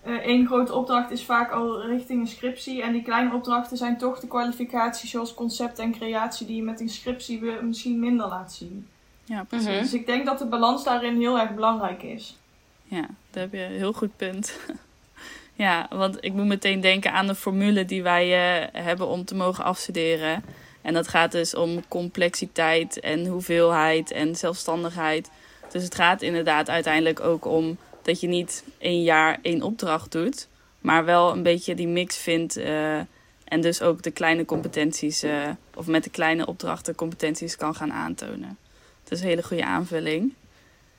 uh, 0.06 0.14
één 0.14 0.46
grote 0.46 0.74
opdracht 0.74 1.10
is 1.10 1.24
vaak 1.24 1.50
al 1.50 1.82
richting 1.82 2.20
een 2.20 2.26
scriptie. 2.26 2.82
En 2.82 2.92
die 2.92 3.02
kleine 3.02 3.34
opdrachten 3.34 3.76
zijn 3.76 3.98
toch 3.98 4.20
de 4.20 4.26
kwalificaties 4.26 5.10
zoals 5.10 5.34
concept 5.34 5.78
en 5.78 5.92
creatie 5.92 6.46
die 6.46 6.56
je 6.56 6.62
met 6.62 6.80
een 6.80 6.88
scriptie 6.88 7.40
misschien 7.62 7.98
minder 7.98 8.28
laat 8.28 8.52
zien. 8.52 8.86
Ja, 9.24 9.44
precies. 9.44 9.80
Dus 9.80 9.94
ik 9.94 10.06
denk 10.06 10.26
dat 10.26 10.38
de 10.38 10.46
balans 10.46 10.84
daarin 10.84 11.16
heel 11.16 11.38
erg 11.38 11.54
belangrijk 11.54 12.02
is. 12.02 12.36
Ja, 12.84 13.06
daar 13.30 13.42
heb 13.42 13.52
je 13.52 13.64
een 13.64 13.70
heel 13.70 13.92
goed 13.92 14.16
punt. 14.16 14.58
ja, 15.66 15.86
want 15.90 16.16
ik 16.20 16.32
moet 16.32 16.46
meteen 16.46 16.80
denken 16.80 17.12
aan 17.12 17.26
de 17.26 17.34
formule 17.34 17.84
die 17.84 18.02
wij 18.02 18.26
uh, 18.26 18.66
hebben 18.72 19.06
om 19.06 19.24
te 19.24 19.34
mogen 19.34 19.64
afstuderen. 19.64 20.42
En 20.86 20.94
dat 20.94 21.08
gaat 21.08 21.32
dus 21.32 21.54
om 21.54 21.88
complexiteit 21.88 23.00
en 23.00 23.26
hoeveelheid 23.26 24.10
en 24.10 24.36
zelfstandigheid. 24.36 25.30
Dus 25.70 25.82
het 25.82 25.94
gaat 25.94 26.22
inderdaad 26.22 26.68
uiteindelijk 26.68 27.20
ook 27.20 27.44
om 27.44 27.76
dat 28.02 28.20
je 28.20 28.26
niet 28.26 28.64
één 28.78 29.02
jaar 29.02 29.38
één 29.42 29.62
opdracht 29.62 30.12
doet, 30.12 30.48
maar 30.78 31.04
wel 31.04 31.32
een 31.32 31.42
beetje 31.42 31.74
die 31.74 31.88
mix 31.88 32.16
vindt. 32.16 32.58
Uh, 32.58 32.98
en 33.44 33.60
dus 33.60 33.82
ook 33.82 34.02
de 34.02 34.10
kleine 34.10 34.44
competenties, 34.44 35.24
uh, 35.24 35.48
of 35.74 35.86
met 35.86 36.04
de 36.04 36.10
kleine 36.10 36.46
opdrachten 36.46 36.94
competenties 36.94 37.56
kan 37.56 37.74
gaan 37.74 37.92
aantonen. 37.92 38.58
Het 39.02 39.12
is 39.12 39.20
een 39.20 39.28
hele 39.28 39.42
goede 39.42 39.64
aanvulling. 39.64 40.34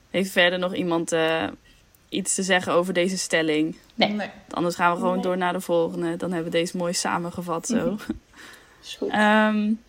Heeft 0.09 0.31
verder 0.31 0.59
nog 0.59 0.75
iemand 0.75 1.13
uh, 1.13 1.47
iets 2.09 2.35
te 2.35 2.43
zeggen 2.43 2.73
over 2.73 2.93
deze 2.93 3.17
stelling? 3.17 3.75
Nee. 3.95 4.09
nee. 4.09 4.29
Anders 4.49 4.75
gaan 4.75 4.91
we 4.91 4.97
gewoon 4.97 5.13
nee. 5.13 5.23
door 5.23 5.37
naar 5.37 5.53
de 5.53 5.61
volgende. 5.61 6.17
Dan 6.17 6.31
hebben 6.31 6.51
we 6.51 6.57
deze 6.57 6.77
mooi 6.77 6.93
samengevat 6.93 7.67
zo. 7.67 7.97
Um, 9.01 9.81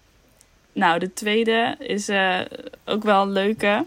nou, 0.73 0.99
de 0.99 1.13
tweede 1.13 1.77
is 1.79 2.09
uh, 2.09 2.41
ook 2.85 3.03
wel 3.03 3.29
leuke. 3.29 3.85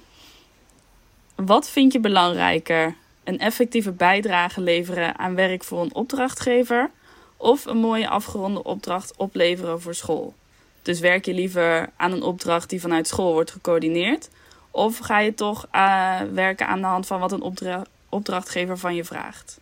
Wat 1.36 1.70
vind 1.70 1.94
je 1.94 2.00
belangrijker? 2.00 2.96
Een 3.24 3.39
effectieve 3.39 3.91
bijdrage 3.91 4.62
leveren 4.62 5.18
aan 5.18 5.36
werk 5.36 5.63
voor 5.63 5.82
een 5.82 5.96
opdrachtgever 5.96 6.89
of 7.38 7.65
een 7.65 7.77
mooie 7.77 8.10
afgeronde 8.10 8.63
opdracht 8.63 9.13
opleveren 9.18 9.82
voor 9.82 9.96
school? 9.96 10.34
Dus 10.82 11.00
werk 11.00 11.25
je 11.25 11.34
liever 11.34 11.89
aan 11.96 12.12
een 12.12 12.24
opdracht 12.24 12.70
die 12.70 12.82
vanuit 12.82 13.08
school 13.08 13.34
wordt 13.34 13.51
gecoördineerd? 13.51 14.30
Of 14.72 14.98
ga 14.98 15.20
je 15.20 15.34
toch 15.34 15.68
uh, 15.75 16.20
werken 16.34 16.68
aan 16.68 16.82
de 16.82 16.88
hand 16.88 17.08
van 17.08 17.20
wat 17.20 17.32
een 17.32 17.41
opdra 17.41 17.84
opdrachtgever 18.10 18.77
van 18.77 18.96
je 18.96 19.03
vraagt? 19.03 19.60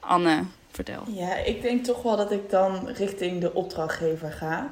Anne, 0.00 0.44
vertel. 0.72 1.02
Ja, 1.06 1.36
ik 1.36 1.62
denk 1.62 1.84
toch 1.84 2.02
wel 2.02 2.16
dat 2.16 2.30
ik 2.30 2.50
dan 2.50 2.88
richting 2.88 3.40
de 3.40 3.54
opdrachtgever 3.54 4.32
ga. 4.32 4.70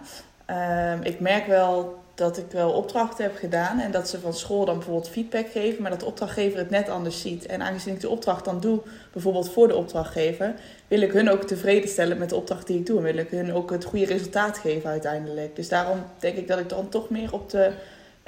Uh, 0.51 1.05
ik 1.05 1.21
merk 1.21 1.47
wel 1.47 1.99
dat 2.21 2.39
ik 2.39 2.51
wel 2.51 2.71
opdrachten 2.71 3.25
heb 3.25 3.37
gedaan 3.37 3.79
en 3.79 3.91
dat 3.91 4.09
ze 4.09 4.21
van 4.21 4.35
school 4.35 4.65
dan 4.65 4.75
bijvoorbeeld 4.75 5.09
feedback 5.09 5.51
geven, 5.51 5.83
maar 5.83 5.91
dat 5.91 6.01
de 6.01 6.07
opdrachtgever 6.07 6.59
het 6.59 6.71
net 6.71 6.89
anders 6.89 7.21
ziet. 7.21 7.47
En 7.47 7.63
aangezien 7.63 7.95
ik 7.95 8.01
de 8.01 8.09
opdracht 8.09 8.45
dan 8.45 8.61
doe, 8.61 8.81
bijvoorbeeld 9.13 9.51
voor 9.51 9.69
de 9.69 9.77
opdrachtgever, 9.77 10.55
wil 10.89 11.01
ik 11.01 11.13
hun 11.13 11.31
ook 11.31 11.43
tevreden 11.43 11.89
stellen 11.89 12.19
met 12.19 12.29
de 12.29 12.37
opdracht 12.37 12.67
die 12.67 12.79
ik 12.79 12.87
doe 12.87 12.97
en 12.97 13.03
wil 13.03 13.17
ik 13.17 13.31
hun 13.31 13.53
ook 13.53 13.71
het 13.71 13.85
goede 13.85 14.05
resultaat 14.05 14.59
geven 14.59 14.91
uiteindelijk. 14.91 15.57
Dus 15.57 15.69
daarom 15.69 16.03
denk 16.19 16.37
ik 16.37 16.49
dat 16.49 16.59
ik 16.59 16.69
dan 16.69 16.89
toch 16.89 17.11
meer 17.11 17.33
op 17.33 17.51
de 17.51 17.73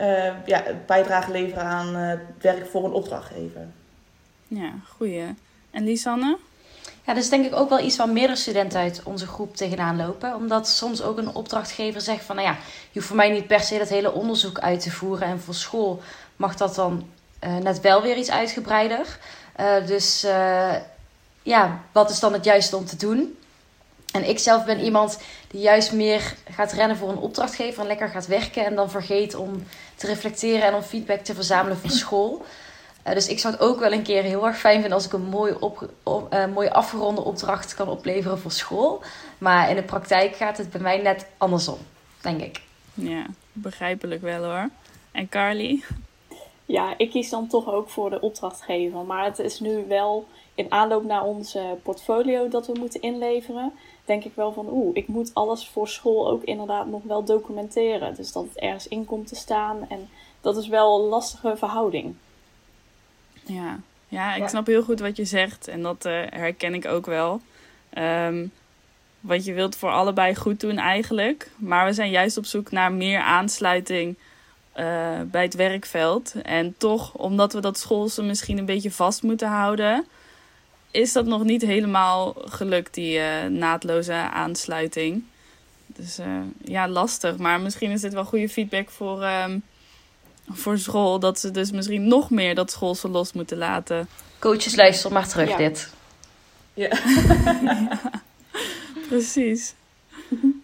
uh, 0.01 0.33
ja, 0.47 0.65
bijdrage 0.87 1.31
leveren 1.31 1.65
aan 1.65 1.97
uh, 1.97 2.13
werk 2.41 2.67
voor 2.67 2.85
een 2.85 2.93
opdrachtgever. 2.93 3.67
Ja, 4.49 4.73
goeie. 4.97 5.35
En 5.71 5.85
Lisanne? 5.85 6.39
Ja, 7.07 7.15
dat 7.15 7.23
is 7.23 7.29
denk 7.29 7.47
ik 7.47 7.55
ook 7.55 7.69
wel 7.69 7.81
iets 7.81 7.97
waar 7.97 8.09
meerdere 8.09 8.39
studenten 8.39 8.81
uit 8.81 9.01
onze 9.05 9.27
groep 9.27 9.57
tegenaan 9.57 9.97
lopen. 9.97 10.35
Omdat 10.35 10.69
soms 10.69 11.03
ook 11.03 11.19
een 11.19 11.35
opdrachtgever 11.35 12.01
zegt 12.01 12.25
van, 12.25 12.37
nou 12.37 12.49
ja, 12.49 12.55
je 12.63 12.89
hoeft 12.93 13.07
voor 13.07 13.17
mij 13.17 13.31
niet 13.31 13.47
per 13.47 13.61
se 13.61 13.79
dat 13.79 13.89
hele 13.89 14.13
onderzoek 14.13 14.59
uit 14.59 14.81
te 14.81 14.91
voeren. 14.91 15.27
En 15.27 15.41
voor 15.41 15.55
school 15.55 16.03
mag 16.37 16.57
dat 16.57 16.75
dan 16.75 17.09
uh, 17.45 17.57
net 17.57 17.81
wel 17.81 18.03
weer 18.03 18.17
iets 18.17 18.31
uitgebreider. 18.31 19.19
Uh, 19.61 19.87
dus 19.87 20.25
uh, 20.25 20.75
ja, 21.43 21.81
wat 21.93 22.11
is 22.11 22.21
dan 22.21 22.33
het 22.33 22.45
juiste 22.45 22.77
om 22.77 22.85
te 22.85 22.97
doen? 22.97 23.39
En 24.13 24.29
ik 24.29 24.39
zelf 24.39 24.65
ben 24.65 24.81
iemand 24.81 25.19
die 25.49 25.61
juist 25.61 25.93
meer 25.93 26.35
gaat 26.51 26.73
rennen 26.73 26.97
voor 26.97 27.09
een 27.09 27.19
opdrachtgever 27.19 27.81
en 27.81 27.87
lekker 27.87 28.09
gaat 28.09 28.27
werken. 28.27 28.65
En 28.65 28.75
dan 28.75 28.91
vergeet 28.91 29.35
om 29.35 29.65
te 29.95 30.07
reflecteren 30.07 30.63
en 30.63 30.75
om 30.75 30.83
feedback 30.83 31.21
te 31.21 31.35
verzamelen 31.35 31.79
van 31.79 31.91
school. 31.91 32.45
Uh, 33.07 33.13
dus 33.13 33.29
ik 33.29 33.39
zou 33.39 33.55
het 33.55 33.63
ook 33.63 33.79
wel 33.79 33.93
een 33.93 34.03
keer 34.03 34.23
heel 34.23 34.47
erg 34.47 34.59
fijn 34.59 34.81
vinden 34.81 34.93
als 34.93 35.07
ik 35.07 35.13
een 35.13 35.29
mooi, 35.29 35.55
op, 35.61 35.89
op, 36.03 36.35
uh, 36.35 36.47
mooi 36.47 36.69
afgeronde 36.69 37.21
opdracht 37.25 37.75
kan 37.75 37.89
opleveren 37.89 38.39
voor 38.39 38.51
school. 38.51 39.03
Maar 39.39 39.71
in 39.71 39.77
de 39.77 39.83
praktijk 39.83 40.37
gaat 40.37 40.59
het 40.59 40.71
bij 40.71 40.81
mij 40.81 41.03
net 41.03 41.27
andersom, 41.37 41.79
denk 42.21 42.41
ik. 42.41 42.61
Ja, 42.95 43.27
begrijpelijk 43.53 44.23
wel 44.23 44.45
hoor. 44.45 44.69
En 45.13 45.29
Carly? 45.29 45.83
Ja, 46.67 46.95
ik 46.97 47.11
kies 47.11 47.31
dan 47.31 47.47
toch 47.47 47.73
ook 47.73 47.89
voor 47.89 48.11
de 48.11 48.21
opdrachtgever. 48.21 49.05
Maar 49.05 49.25
het 49.25 49.39
is 49.39 49.61
nu 49.61 49.85
wel 49.89 50.27
in 50.55 50.73
aanloop 50.73 51.05
naar 51.05 51.25
onze 51.25 51.79
portfolio 51.83 52.49
dat 52.49 52.67
we 52.67 52.73
moeten 52.79 53.01
inleveren. 53.01 53.73
Denk 54.05 54.25
ik 54.25 54.33
wel 54.35 54.53
van, 54.53 54.69
oeh, 54.71 54.97
ik 54.97 55.09
moet 55.09 55.31
alles 55.35 55.69
voor 55.69 55.89
school 55.89 56.29
ook 56.29 56.43
inderdaad 56.43 56.87
nog 56.87 57.03
wel 57.03 57.25
documenteren. 57.25 58.15
Dus 58.15 58.33
dat 58.33 58.45
het 58.45 58.59
ergens 58.59 58.89
in 58.89 59.05
komt 59.05 59.27
te 59.27 59.35
staan. 59.35 59.87
En 59.89 60.09
dat 60.41 60.57
is 60.57 60.69
wel 60.69 61.01
een 61.01 61.09
lastige 61.09 61.57
verhouding. 61.57 62.15
Ja, 63.45 63.81
ja 64.09 64.35
ik 64.35 64.43
ja. 64.43 64.49
snap 64.49 64.67
heel 64.67 64.83
goed 64.83 65.01
wat 65.01 65.17
je 65.17 65.25
zegt 65.25 65.69
en 65.69 65.83
dat 65.83 66.07
uh, 66.07 66.13
herken 66.31 66.75
ik 66.75 66.87
ook 66.87 67.07
wel. 67.07 67.41
Um, 67.99 68.53
wat 69.21 69.45
je 69.45 69.53
wilt 69.53 69.77
voor 69.77 69.91
allebei 69.91 70.35
goed 70.35 70.61
doen 70.61 70.79
eigenlijk. 70.79 71.51
Maar 71.57 71.87
we 71.87 71.93
zijn 71.93 72.11
juist 72.11 72.37
op 72.37 72.45
zoek 72.45 72.71
naar 72.71 72.93
meer 72.93 73.21
aansluiting 73.21 74.17
uh, 74.77 75.21
bij 75.25 75.43
het 75.43 75.55
werkveld. 75.55 76.35
En 76.43 76.75
toch, 76.79 77.15
omdat 77.15 77.53
we 77.53 77.61
dat 77.61 77.79
schoolse 77.79 78.23
misschien 78.23 78.59
een 78.59 78.65
beetje 78.65 78.91
vast 78.91 79.23
moeten 79.23 79.49
houden, 79.49 80.07
is 80.91 81.13
dat 81.13 81.27
nog 81.27 81.45
niet 81.45 81.63
helemaal 81.63 82.35
gelukt, 82.45 82.95
die 82.95 83.19
uh, 83.19 83.45
naadloze 83.45 84.13
aansluiting. 84.13 85.25
Dus 85.87 86.19
ja, 86.65 86.89
lastig. 86.89 87.37
Maar 87.37 87.61
misschien 87.61 87.91
is 87.91 88.01
dit 88.01 88.13
wel 88.13 88.25
goede 88.25 88.49
feedback 88.49 88.91
voor. 88.91 89.25
Um, 89.25 89.63
voor 90.49 90.79
school. 90.79 91.19
Dat 91.19 91.39
ze 91.39 91.51
dus 91.51 91.71
misschien 91.71 92.09
nog 92.09 92.31
meer 92.31 92.55
dat 92.55 92.71
school 92.71 92.95
ze 92.95 93.09
los 93.09 93.33
moeten 93.33 93.57
laten. 93.59 94.09
Coaches, 94.39 94.77
luister 94.77 95.13
maar 95.13 95.29
terug 95.29 95.49
Ja. 95.49 95.57
dit. 95.57 95.91
Ja. 96.75 96.89
ja, 97.63 98.01
precies. 99.09 99.75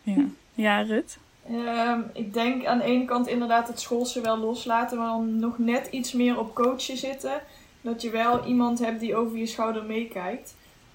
Ja, 0.03 0.25
ja 0.55 0.81
Rut? 0.83 1.19
Ehm, 1.51 2.01
ik 2.13 2.33
denk 2.33 2.65
aan 2.65 2.79
de 2.79 2.85
ene 2.85 3.05
kant 3.05 3.27
inderdaad 3.27 3.69
het 3.69 3.81
schoolse 3.81 4.21
wel 4.21 4.39
loslaten, 4.39 4.99
maar 4.99 5.07
dan 5.07 5.39
nog 5.39 5.59
net 5.59 5.87
iets 5.91 6.13
meer 6.13 6.39
op 6.39 6.55
coachen 6.55 6.97
zitten. 6.97 7.41
Dat 7.81 8.03
je 8.03 8.11
wel 8.11 8.45
iemand 8.45 8.79
hebt 8.79 9.01
die 9.01 9.17
over 9.17 9.39
je 9.39 9.47
schouder 9.47 9.85
meekijkt. 9.85 10.55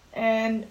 En 0.10 0.64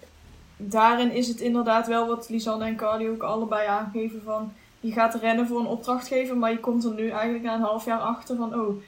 daarin 0.57 1.11
is 1.11 1.27
het 1.27 1.39
inderdaad 1.39 1.87
wel 1.87 2.07
wat 2.07 2.29
Lisanne 2.29 2.65
en 2.65 2.75
Carly 2.75 3.07
ook 3.09 3.23
allebei 3.23 3.67
aangeven 3.67 4.21
van... 4.25 4.53
Je 4.83 4.91
gaat 4.91 5.15
rennen 5.15 5.47
voor 5.47 5.59
een 5.59 5.65
opdrachtgever, 5.65 6.37
maar 6.37 6.51
je 6.51 6.59
komt 6.59 6.83
er 6.83 6.93
nu 6.93 7.09
eigenlijk 7.09 7.43
na 7.43 7.53
een 7.53 7.61
half 7.61 7.85
jaar 7.85 7.99
achter 7.99 8.35
van... 8.35 8.55
Oh, 8.59 8.81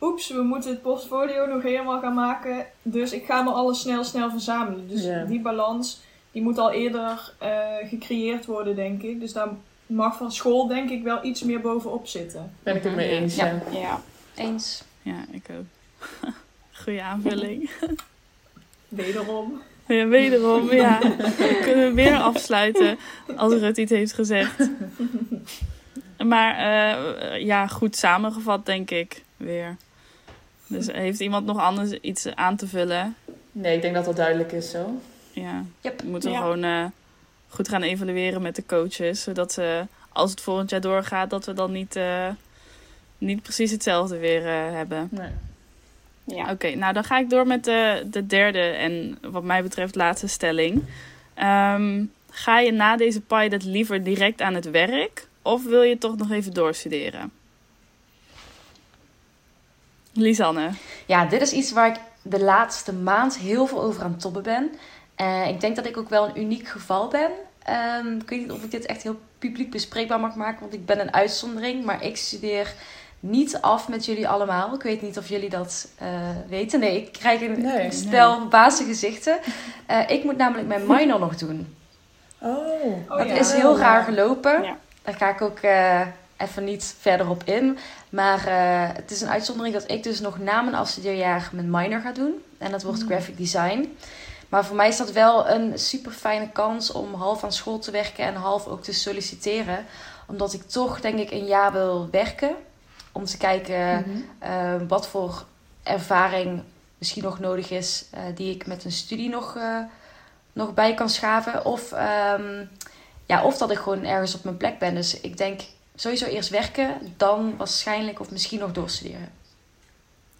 oeps, 0.00 0.30
we 0.30 0.42
moeten 0.42 0.70
het 0.70 0.82
portfolio 0.82 1.46
nog 1.46 1.62
helemaal 1.62 2.00
gaan 2.00 2.14
maken. 2.14 2.66
Dus 2.82 3.12
ik 3.12 3.24
ga 3.24 3.42
maar 3.42 3.54
alles 3.54 3.80
snel, 3.80 4.04
snel 4.04 4.30
verzamelen. 4.30 4.88
Dus 4.88 5.08
die 5.28 5.40
balans, 5.40 6.00
die 6.30 6.42
moet 6.42 6.58
al 6.58 6.70
eerder 6.70 7.34
eh, 7.38 7.88
gecreëerd 7.88 8.46
worden, 8.46 8.76
denk 8.76 9.02
ik. 9.02 9.20
Dus 9.20 9.32
daar 9.32 9.48
mag 9.86 10.16
van 10.16 10.32
school 10.32 10.66
denk 10.66 10.90
ik 10.90 11.02
wel 11.02 11.24
iets 11.24 11.42
meer 11.42 11.60
bovenop 11.60 12.06
zitten. 12.06 12.52
Ben 12.62 12.76
ik 12.76 12.82
het 12.82 12.94
mee 12.94 13.08
eens. 13.08 13.36
Ja. 13.36 13.46
Ja. 13.46 13.78
Ja, 13.78 14.00
Eens. 14.34 14.82
Ja, 15.02 15.24
ik 15.30 15.46
ook. 15.58 15.64
Goeie 16.82 17.02
aanvulling. 17.02 17.70
Wederom. 18.88 19.60
Ja, 19.98 20.06
wederom, 20.06 20.72
ja. 20.72 20.98
We 21.18 21.60
kunnen 21.62 21.94
weer 21.94 22.16
afsluiten 22.16 22.98
als 23.36 23.52
Rut 23.52 23.76
iets 23.76 23.90
heeft 23.90 24.12
gezegd. 24.12 24.68
Maar 26.26 26.54
uh, 26.54 27.40
ja, 27.44 27.66
goed 27.66 27.96
samengevat 27.96 28.66
denk 28.66 28.90
ik 28.90 29.22
weer. 29.36 29.76
Dus 30.66 30.86
heeft 30.92 31.20
iemand 31.20 31.46
nog 31.46 31.58
anders 31.58 31.90
iets 31.90 32.34
aan 32.34 32.56
te 32.56 32.66
vullen? 32.66 33.14
Nee, 33.52 33.76
ik 33.76 33.82
denk 33.82 33.94
dat 33.94 34.04
dat 34.04 34.16
duidelijk 34.16 34.52
is 34.52 34.70
zo. 34.70 35.00
Ja, 35.32 35.64
Yep. 35.80 36.00
we 36.02 36.08
moeten 36.08 36.30
Ja. 36.30 36.38
gewoon 36.40 36.64
uh, 36.64 36.84
goed 37.48 37.68
gaan 37.68 37.82
evalueren 37.82 38.42
met 38.42 38.56
de 38.56 38.66
coaches. 38.66 39.22
Zodat 39.22 39.52
ze, 39.52 39.86
als 40.12 40.30
het 40.30 40.40
volgend 40.40 40.70
jaar 40.70 40.80
doorgaat, 40.80 41.30
dat 41.30 41.44
we 41.46 41.52
dan 41.52 41.72
niet, 41.72 41.96
uh, 41.96 42.28
niet 43.18 43.42
precies 43.42 43.70
hetzelfde 43.70 44.18
weer 44.18 44.42
uh, 44.42 44.72
hebben. 44.76 45.08
Nee. 45.10 45.28
Ja. 46.34 46.42
Oké, 46.42 46.50
okay, 46.50 46.74
nou 46.74 46.92
dan 46.92 47.04
ga 47.04 47.18
ik 47.18 47.30
door 47.30 47.46
met 47.46 47.64
de, 47.64 48.06
de 48.10 48.26
derde 48.26 48.60
en 48.62 49.18
wat 49.30 49.42
mij 49.42 49.62
betreft 49.62 49.94
laatste 49.94 50.26
stelling. 50.26 50.84
Um, 51.42 52.12
ga 52.30 52.58
je 52.58 52.72
na 52.72 52.96
deze 52.96 53.20
pilot 53.20 53.64
liever 53.64 54.02
direct 54.02 54.40
aan 54.40 54.54
het 54.54 54.70
werk 54.70 55.28
of 55.42 55.64
wil 55.64 55.82
je 55.82 55.98
toch 55.98 56.16
nog 56.16 56.30
even 56.30 56.52
doorstuderen? 56.52 57.32
Lisanne. 60.12 60.70
Ja, 61.06 61.24
dit 61.24 61.40
is 61.40 61.52
iets 61.52 61.72
waar 61.72 61.88
ik 61.88 61.96
de 62.22 62.40
laatste 62.40 62.92
maand 62.92 63.38
heel 63.38 63.66
veel 63.66 63.82
over 63.82 64.02
aan 64.02 64.10
het 64.10 64.20
tobben 64.20 64.42
ben. 64.42 64.70
Uh, 65.20 65.48
ik 65.48 65.60
denk 65.60 65.76
dat 65.76 65.86
ik 65.86 65.96
ook 65.96 66.08
wel 66.08 66.28
een 66.28 66.40
uniek 66.40 66.68
geval 66.68 67.08
ben. 67.08 67.30
Um, 68.04 68.20
ik 68.20 68.28
weet 68.28 68.40
niet 68.40 68.50
of 68.50 68.64
ik 68.64 68.70
dit 68.70 68.86
echt 68.86 69.02
heel 69.02 69.20
publiek 69.38 69.70
bespreekbaar 69.70 70.20
mag 70.20 70.34
maken, 70.34 70.60
want 70.60 70.74
ik 70.74 70.86
ben 70.86 71.00
een 71.00 71.12
uitzondering. 71.12 71.84
Maar 71.84 72.04
ik 72.04 72.16
studeer 72.16 72.74
niet 73.20 73.58
af 73.60 73.88
met 73.88 74.04
jullie 74.04 74.28
allemaal. 74.28 74.74
Ik 74.74 74.82
weet 74.82 75.02
niet 75.02 75.18
of 75.18 75.28
jullie 75.28 75.50
dat 75.50 75.88
uh, 76.02 76.08
weten. 76.48 76.80
Nee, 76.80 76.96
ik 76.96 77.12
krijg 77.12 77.40
een 77.40 77.60
Nee, 77.62 77.90
stel 77.92 78.38
nee. 78.38 78.48
bazen 78.48 78.86
gezichten. 78.86 79.38
Uh, 79.90 80.10
ik 80.10 80.24
moet 80.24 80.36
namelijk 80.36 80.68
mijn 80.68 80.86
minor 80.86 81.18
nog 81.20 81.36
doen. 81.36 81.66
Oh, 82.42 82.84
Oh, 83.08 83.18
dat 83.18 83.26
ja. 83.28 83.34
is 83.34 83.52
heel 83.52 83.78
raar 83.78 84.04
gelopen. 84.04 84.62
Ja. 84.62 84.76
Daar 85.02 85.14
ga 85.14 85.28
ik 85.30 85.40
ook 85.40 85.58
uh, 85.62 86.00
even 86.36 86.64
niet 86.64 86.94
verder 87.00 87.28
op 87.30 87.42
in. 87.44 87.78
Maar 88.08 88.38
uh, 88.38 88.96
het 88.96 89.10
is 89.10 89.20
een 89.20 89.28
uitzondering 89.28 89.74
dat 89.74 89.90
ik 89.90 90.02
dus 90.02 90.20
nog 90.20 90.38
na 90.38 90.60
mijn 90.62 90.74
afstudeerjaar 90.74 91.48
mijn 91.52 91.70
minor 91.70 92.00
ga 92.00 92.12
doen. 92.12 92.42
En 92.58 92.70
dat 92.70 92.82
wordt 92.82 93.00
Mm. 93.02 93.06
graphic 93.06 93.36
design. 93.36 93.96
Maar 94.48 94.64
voor 94.64 94.76
mij 94.76 94.88
is 94.88 94.96
dat 94.96 95.12
wel 95.12 95.48
een 95.48 95.78
super 95.78 96.12
fijne 96.12 96.48
kans 96.52 96.92
om 96.92 97.14
half 97.14 97.44
aan 97.44 97.52
school 97.52 97.78
te 97.78 97.90
werken 97.90 98.24
en 98.24 98.34
half 98.34 98.66
ook 98.66 98.82
te 98.82 98.92
solliciteren. 98.92 99.84
Omdat 100.26 100.52
ik 100.52 100.62
toch 100.62 101.00
denk 101.00 101.18
ik 101.18 101.30
een 101.30 101.46
jaar 101.46 101.72
wil 101.72 102.08
werken. 102.10 102.54
Om 103.12 103.24
te 103.24 103.36
kijken 103.36 104.04
Mhm. 104.06 104.50
uh, 104.52 104.88
wat 104.88 105.08
voor 105.08 105.44
ervaring 105.82 106.62
misschien 106.98 107.22
nog 107.22 107.38
nodig 107.38 107.70
is. 107.70 108.04
Uh, 108.14 108.20
die 108.34 108.54
ik 108.54 108.66
met 108.66 108.84
een 108.84 108.92
studie 108.92 109.28
nog, 109.28 109.56
uh, 109.56 109.78
nog 110.52 110.74
bij 110.74 110.94
kan 110.94 111.08
schaven. 111.08 111.64
Of, 111.64 111.92
um, 111.92 112.68
ja, 113.26 113.44
of 113.44 113.58
dat 113.58 113.70
ik 113.70 113.78
gewoon 113.78 114.04
ergens 114.04 114.34
op 114.34 114.44
mijn 114.44 114.56
plek 114.56 114.78
ben. 114.78 114.94
Dus 114.94 115.20
ik 115.20 115.36
denk 115.36 115.60
sowieso 115.94 116.26
eerst 116.26 116.48
werken. 116.50 117.14
Dan 117.16 117.56
waarschijnlijk 117.56 118.20
of 118.20 118.30
misschien 118.30 118.58
nog 118.58 118.72
doorstuderen. 118.72 119.32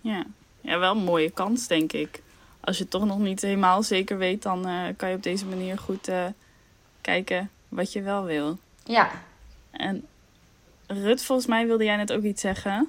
Ja. 0.00 0.24
ja, 0.60 0.78
wel 0.78 0.90
een 0.96 1.04
mooie 1.04 1.30
kans, 1.30 1.66
denk 1.66 1.92
ik. 1.92 2.22
Als 2.60 2.76
je 2.76 2.82
het 2.82 2.92
toch 2.92 3.04
nog 3.04 3.18
niet 3.18 3.40
helemaal 3.40 3.82
zeker 3.82 4.18
weet, 4.18 4.42
dan 4.42 4.66
eh, 4.66 4.82
kan 4.96 5.08
je 5.08 5.16
op 5.16 5.22
deze 5.22 5.46
manier 5.46 5.78
goed 5.78 6.08
eh, 6.08 6.24
kijken 7.00 7.50
wat 7.68 7.92
je 7.92 8.02
wel 8.02 8.24
wil. 8.24 8.58
Ja, 8.84 9.10
En 9.70 10.06
Rut, 10.90 11.24
volgens 11.24 11.48
mij 11.48 11.66
wilde 11.66 11.84
jij 11.84 11.96
net 11.96 12.12
ook 12.12 12.22
iets 12.22 12.40
zeggen. 12.40 12.88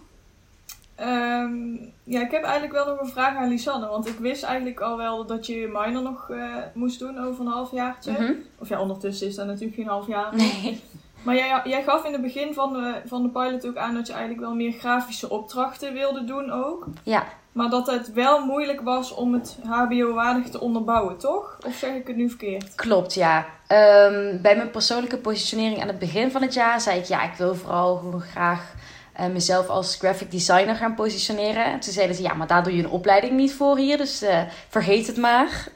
Ehm, 0.96 1.76
ja, 2.04 2.22
ik 2.22 2.32
heb 2.32 2.44
eigenlijk 2.44 2.74
wel 2.74 2.86
nog 2.86 3.00
een 3.00 3.10
vraag 3.10 3.36
aan 3.36 3.50
Lisanne. 3.50 3.88
Want 3.88 4.08
ik 4.08 4.18
wist 4.20 4.44
eigenlijk 4.44 4.80
al 4.80 4.98
wel 4.98 5.26
dat 5.26 5.46
je 5.46 5.56
je 5.56 5.68
minor 5.68 6.02
nog 6.02 6.30
eh, 6.30 6.56
moest 6.74 7.00
doen 7.00 7.20
over 7.20 7.46
een 7.46 7.52
halfjaartje. 7.52 8.12
Mhm. 8.12 8.34
Of 8.58 8.70
ja, 8.70 8.82
ondertussen 8.82 9.28
is 9.28 9.36
dat 9.36 9.46
natuurlijk 9.46 9.76
geen 9.76 9.88
half 9.88 10.08
jaar. 10.08 10.36
nee. 10.36 10.82
Maar 11.24 11.36
jij, 11.36 11.62
jij 11.64 11.84
gaf 11.84 12.06
in 12.06 12.12
het 12.12 12.22
begin 12.22 12.54
van 12.54 12.74
de, 12.74 13.02
van 13.06 13.24
de 13.24 13.30
pilot 13.30 13.68
ook 13.68 13.78
aan 13.78 13.94
dat 13.94 14.08
je 14.08 14.14
eigenlijk 14.14 14.42
wel 14.42 14.56
meer 14.56 14.72
grafische 14.72 15.30
opdrachten 15.30 15.94
wilde 15.94 16.24
doen 16.24 16.52
ook. 16.52 16.88
Ja, 17.04 17.26
Maar 17.52 17.70
dat 17.70 17.88
het 17.88 18.14
wel 18.14 18.46
moeilijk 18.46 18.82
was 18.82 19.14
om 19.14 19.34
het 19.34 19.58
HBO-waardig 19.64 20.50
te 20.50 20.60
onderbouwen, 20.60 21.18
toch? 21.18 21.58
Of 21.66 21.76
zeg 21.76 21.94
ik 21.94 22.08
het 22.08 22.16
nu 22.16 22.30
verkeerd? 22.30 22.76
klopt, 22.76 23.14
ja. 23.14 23.46
Ehm, 23.68 24.42
bij 24.42 24.56
mijn 24.56 24.72
persoonlijke 24.72 25.18
positionering 25.18 25.82
aan 25.82 25.88
het 25.88 26.00
begin 26.00 26.32
van 26.32 26.42
het 26.42 26.54
jaar 26.54 26.82
zei 26.82 27.00
ik, 27.00 27.06
ja, 27.06 27.24
ik 27.24 27.34
wil 27.38 27.56
vooral 27.56 27.98
gewoon 27.98 28.22
graag 28.22 28.74
eh, 29.14 29.28
mezelf 29.28 29.68
als 29.68 29.96
graphic 29.96 30.32
designer 30.32 30.76
gaan 30.76 30.96
positioneren. 30.96 31.66
En 31.66 31.80
toen 31.80 31.94
zeiden 31.94 32.16
ze, 32.16 32.22
ja, 32.22 32.34
maar 32.34 32.48
daar 32.48 32.64
doe 32.64 32.76
je 32.76 32.84
een 32.84 32.90
opleiding 32.90 33.34
niet 33.34 33.54
voor 33.54 33.78
hier, 33.78 33.98
dus 33.98 34.22
eh, 34.22 34.42
vergeet 34.70 35.08
het 35.08 35.18
maar. 35.18 35.68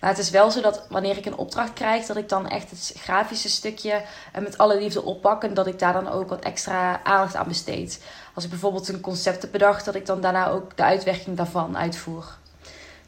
Maar 0.00 0.10
het 0.10 0.18
is 0.18 0.30
wel 0.30 0.50
zo 0.50 0.60
dat 0.60 0.86
wanneer 0.88 1.16
ik 1.16 1.26
een 1.26 1.36
opdracht 1.36 1.72
krijg, 1.72 2.06
dat 2.06 2.16
ik 2.16 2.28
dan 2.28 2.48
echt 2.48 2.70
het 2.70 2.92
grafische 2.96 3.48
stukje 3.48 4.02
eh, 4.32 4.42
met 4.42 4.58
alle 4.58 4.78
liefde 4.78 5.02
oppak. 5.02 5.42
En 5.44 5.54
dat 5.54 5.66
ik 5.66 5.78
daar 5.78 5.92
dan 5.92 6.08
ook 6.08 6.28
wat 6.28 6.44
extra 6.44 7.02
aandacht 7.04 7.36
aan 7.36 7.48
besteed. 7.48 8.04
Als 8.34 8.44
ik 8.44 8.50
bijvoorbeeld 8.50 8.88
een 8.88 9.00
concept 9.00 9.42
heb 9.42 9.52
bedacht, 9.52 9.84
dat 9.84 9.94
ik 9.94 10.06
dan 10.06 10.20
daarna 10.20 10.48
ook 10.48 10.76
de 10.76 10.82
uitwerking 10.82 11.36
daarvan 11.36 11.76
uitvoer. 11.78 12.38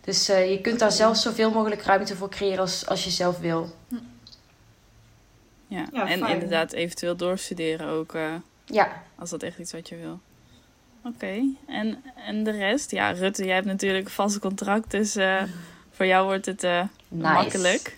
Dus 0.00 0.28
eh, 0.28 0.50
je 0.50 0.60
kunt 0.60 0.78
daar 0.78 0.92
zelf 0.92 1.16
zoveel 1.16 1.50
mogelijk 1.50 1.82
ruimte 1.82 2.16
voor 2.16 2.28
creëren 2.30 2.58
als, 2.58 2.86
als 2.86 3.04
je 3.04 3.10
zelf 3.10 3.38
wil. 3.38 3.68
Ja, 5.66 5.86
Ja, 5.92 6.06
en 6.08 6.18
fijn. 6.18 6.32
inderdaad 6.32 6.72
eventueel 6.72 7.16
doorstuderen 7.16 7.86
ook, 7.88 8.14
eh, 8.14 8.34
Ja, 8.64 9.02
als 9.18 9.30
dat 9.30 9.42
echt 9.42 9.58
iets 9.58 9.72
wat 9.72 9.88
je 9.88 9.96
wil. 9.96 10.20
Oké, 11.04 11.42
en, 11.66 12.02
en 12.26 12.44
de 12.44 12.50
rest? 12.50 12.90
Ja, 12.90 13.10
Rutte, 13.10 13.44
jij 13.44 13.54
hebt 13.54 13.66
natuurlijk 13.66 14.04
een 14.04 14.10
vast 14.10 14.38
contract, 14.38 14.90
dus 14.90 15.16
eh, 15.16 15.42
voor 15.92 16.06
jou 16.06 16.24
wordt 16.26 16.46
het 16.46 16.62
eh, 16.64 16.82
nice. 17.08 17.32
makkelijk. 17.32 17.96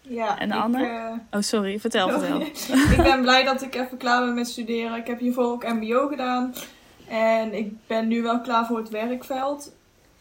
Ja, 0.00 0.38
En 0.38 0.48
ik, 0.48 0.54
Anne? 0.54 0.86
eh, 0.86 1.12
Oh, 1.30 1.40
sorry, 1.40 1.80
vertel, 1.80 2.10
vertel. 2.10 2.40
ik 2.96 3.02
ben 3.02 3.20
blij 3.22 3.44
dat 3.44 3.62
ik 3.62 3.74
even 3.74 3.96
klaar 3.96 4.24
ben 4.24 4.34
met 4.34 4.48
studeren. 4.48 4.96
Ik 4.96 5.06
heb 5.06 5.18
hiervoor 5.18 5.44
ook 5.44 5.64
MBO 5.72 6.08
gedaan. 6.08 6.54
En 7.08 7.54
ik 7.54 7.72
ben 7.86 8.08
nu 8.08 8.22
wel 8.22 8.40
klaar 8.40 8.66
voor 8.66 8.78
het 8.78 8.88
werkveld. 8.88 9.72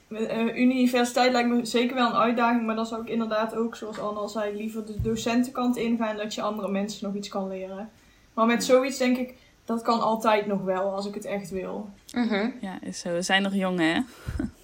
Eh, 0.09 0.57
universiteit 0.57 1.31
lijkt 1.31 1.49
me 1.49 1.65
zeker 1.65 1.95
wel 1.95 2.07
een 2.07 2.15
uitdaging. 2.15 2.65
Maar 2.65 2.75
dan 2.75 2.85
zou 2.85 3.01
ik 3.01 3.09
inderdaad 3.09 3.55
ook, 3.55 3.75
zoals 3.75 3.99
Anne 3.99 4.19
al 4.19 4.29
zei, 4.29 4.55
liever 4.55 4.85
de 4.85 5.01
docentenkant 5.01 5.77
ingaan. 5.77 6.17
Dat 6.17 6.33
je 6.33 6.41
andere 6.41 6.67
mensen 6.71 7.05
nog 7.07 7.15
iets 7.15 7.27
kan 7.29 7.47
leren. 7.47 7.89
Maar 8.33 8.45
met 8.45 8.63
zoiets 8.63 8.97
denk 8.97 9.17
ik, 9.17 9.33
dat 9.65 9.81
kan 9.81 10.01
altijd 10.01 10.45
nog 10.45 10.61
wel 10.61 10.93
als 10.95 11.05
ik 11.07 11.13
het 11.13 11.25
echt 11.25 11.49
wil. 11.49 11.89
Mhm. 12.13 12.49
Ja, 12.61 12.77
is 12.81 12.99
zo. 12.99 13.13
We 13.13 13.21
zijn 13.21 13.41
nog 13.41 13.53
jong, 13.55 13.79
hè? 13.79 13.99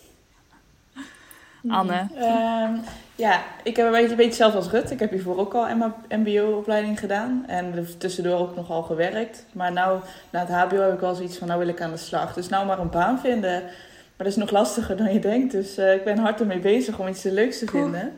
Anne. 1.67 2.07
Ehm, 2.15 2.73
ja, 3.15 3.41
ik 3.63 3.75
heb 3.75 3.85
een 3.85 3.91
beetje, 3.91 4.09
een 4.09 4.15
beetje 4.15 4.23
hetzelfde 4.25 4.57
als 4.57 4.69
Rut. 4.69 4.91
Ik 4.91 4.99
heb 4.99 5.11
hiervoor 5.11 5.37
ook 5.37 5.53
al 5.53 5.67
MBO-opleiding 6.09 6.99
gedaan. 6.99 7.43
En 7.47 7.87
tussendoor 7.97 8.39
ook 8.39 8.55
nogal 8.55 8.81
gewerkt. 8.83 9.45
Maar 9.51 9.71
nou, 9.71 9.99
na 10.29 10.39
het 10.39 10.49
HBO 10.49 10.81
heb 10.81 10.93
ik 10.93 10.99
wel 10.99 11.15
zoiets 11.15 11.37
van, 11.37 11.47
nou 11.47 11.59
wil 11.59 11.67
ik 11.67 11.81
aan 11.81 11.91
de 11.91 11.97
slag. 11.97 12.33
Dus 12.33 12.49
nou 12.49 12.65
maar 12.65 12.79
een 12.79 12.89
baan 12.89 13.19
vinden. 13.19 13.61
Maar 13.61 14.27
dat 14.27 14.27
is 14.27 14.35
nog 14.35 14.51
lastiger 14.51 14.97
dan 14.97 15.13
je 15.13 15.19
denkt. 15.19 15.51
Dus 15.51 15.77
eh, 15.77 15.93
ik 15.93 16.03
ben 16.03 16.17
hard 16.17 16.39
ermee 16.39 16.59
bezig 16.59 16.99
om 16.99 17.07
iets 17.07 17.23
leuks 17.23 17.59
te 17.59 17.65
Cool. 17.65 17.83
vinden. 17.83 18.13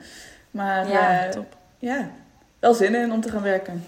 Maar 0.52 0.89
Ja, 0.89 1.24
eh, 1.24 1.30
top. 1.30 1.56
ja, 1.80 2.10
wel 2.60 2.74
zin 2.74 2.96
in 2.96 3.12
om 3.12 3.22
te 3.22 3.30
gaan 3.30 3.41
werken. 3.41 3.86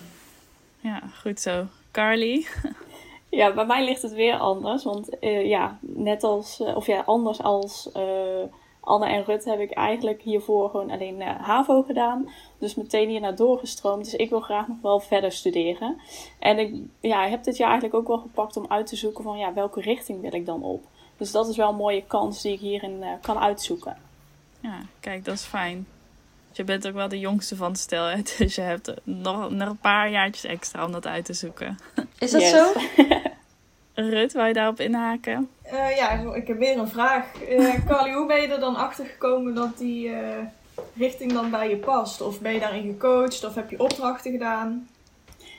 Ja, 0.80 1.02
goed 1.22 1.40
zo. 1.40 1.66
Carly? 1.92 2.46
Ja, 3.30 3.54
bij 3.54 3.66
mij 3.66 3.86
ligt 3.86 4.02
het 4.02 4.14
weer 4.14 4.38
anders. 4.38 4.84
Want 4.84 5.20
eh, 5.20 5.48
ja, 5.48 5.78
net 5.80 6.24
als, 6.24 6.60
of 6.60 6.86
ja, 6.86 7.04
anders 7.06 7.42
als 7.42 7.90
eh, 7.94 8.02
Anne 8.86 9.06
en 9.08 9.24
Rut 9.24 9.46
heb 9.46 9.60
ik 9.60 9.72
eigenlijk 9.72 10.22
hiervoor 10.22 10.70
gewoon 10.70 10.92
alleen 10.92 11.22
eh, 11.22 11.42
HAVO 11.42 11.84
gedaan. 11.84 12.30
Dus 12.58 12.76
meteen 12.76 13.10
hier 13.10 13.20
naar 13.22 13.36
doorgestroomd. 13.36 14.04
Dus 14.04 14.16
ik 14.16 14.30
wil 14.30 14.40
graag 14.40 14.68
nog 14.68 14.78
wel 14.82 15.00
verder 15.00 15.32
studeren. 15.32 16.02
En 16.40 16.60
ik 16.60 16.74
ja, 17.00 17.28
heb 17.28 17.44
dit 17.44 17.58
jaar 17.58 17.70
eigenlijk 17.70 18.00
ook 18.00 18.08
wel 18.08 18.18
gepakt 18.18 18.58
om 18.58 18.66
uit 18.68 18.88
te 18.88 18.96
zoeken 18.96 19.24
van 19.24 19.38
ja, 19.38 19.54
welke 19.54 19.82
richting 19.82 20.22
wil 20.22 20.34
ik 20.34 20.46
dan 20.46 20.64
op. 20.64 20.84
Dus 21.18 21.32
dat 21.32 21.48
is 21.48 21.58
wel 21.58 21.70
een 21.70 21.76
mooie 21.76 22.04
kans 22.08 22.42
die 22.42 22.54
ik 22.54 22.60
hierin 22.60 23.04
eh, 23.04 23.10
kan 23.22 23.38
uitzoeken. 23.40 23.98
Ja, 24.60 24.80
kijk, 25.00 25.26
dat 25.26 25.34
is 25.36 25.44
fijn. 25.44 25.88
Je 26.52 26.64
bent 26.64 26.88
ook 26.88 26.94
wel 26.94 27.08
de 27.08 27.20
jongste 27.20 27.56
van 27.56 27.72
het 27.72 27.80
stel, 27.80 28.06
hè? 28.06 28.22
Dus 28.38 28.56
je 28.56 28.62
hebt 28.62 28.94
nog, 29.04 29.50
nog 29.50 29.70
een 29.70 29.78
paar 29.78 30.10
jaartjes 30.10 30.44
extra 30.52 30.86
om 30.86 30.92
dat 30.92 31.08
uit 31.08 31.26
te 31.26 31.34
zoeken. 31.34 31.78
Is 32.20 32.32
dat 32.32 32.42
Yes. 32.42 32.50
zo? 32.52 32.72
Rut, 33.94 34.34
wou 34.34 34.48
je 34.48 34.54
daarop 34.54 34.80
inhaken? 34.80 35.50
Eh, 35.66 35.96
ja, 35.96 36.12
ik 36.34 36.48
heb 36.48 36.58
weer 36.58 36.78
een 36.78 36.88
vraag. 36.88 37.42
Eh 37.44 37.86
Carly, 37.88 38.14
hoe 38.14 38.28
ben 38.28 38.42
je 38.42 38.48
er 38.48 38.60
dan 38.60 38.76
achter 38.76 39.06
gekomen 39.06 39.56
dat 39.56 39.78
die 39.78 40.10
eh, 40.10 40.38
richting 40.96 41.34
dan 41.34 41.50
bij 41.50 41.70
je 41.70 41.78
past? 41.78 42.22
Of 42.22 42.40
ben 42.40 42.54
je 42.54 42.60
daarin 42.60 42.92
gecoacht? 42.92 43.46
Of 43.46 43.56
heb 43.56 43.70
je 43.70 43.80
opdrachten 43.80 44.32
gedaan? 44.32 44.88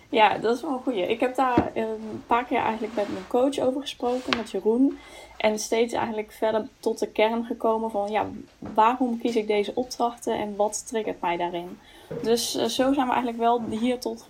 Ja, 0.08 0.38
dat 0.38 0.56
is 0.56 0.62
wel 0.62 0.72
een 0.72 0.82
goeie. 0.82 1.06
Ik 1.06 1.20
heb 1.20 1.34
daar 1.34 1.70
een 1.74 2.22
paar 2.26 2.44
keer 2.44 2.58
eigenlijk 2.58 2.94
met 2.94 3.08
mijn 3.08 3.26
coach 3.26 3.58
over 3.58 3.80
gesproken, 3.80 4.36
met 4.36 4.50
Jeroen. 4.50 4.98
En 5.36 5.58
steeds 5.58 5.92
eigenlijk 5.92 6.32
verder 6.32 6.68
tot 6.80 6.98
de 6.98 7.08
kern 7.08 7.44
gekomen 7.44 7.90
van, 7.90 8.10
ja, 8.10 8.26
waarom 8.58 9.18
kies 9.18 9.36
ik 9.36 9.46
deze 9.46 9.72
opdrachten 9.74 10.38
en 10.38 10.56
wat 10.56 10.86
triggert 10.86 11.20
mij 11.20 11.36
daarin? 11.36 11.78
Dus 12.22 12.50
zo 12.52 12.92
zijn 12.92 13.06
we 13.06 13.12
eigenlijk 13.12 13.38
wel 13.38 13.62
hier 13.70 13.98
tot, 13.98 14.26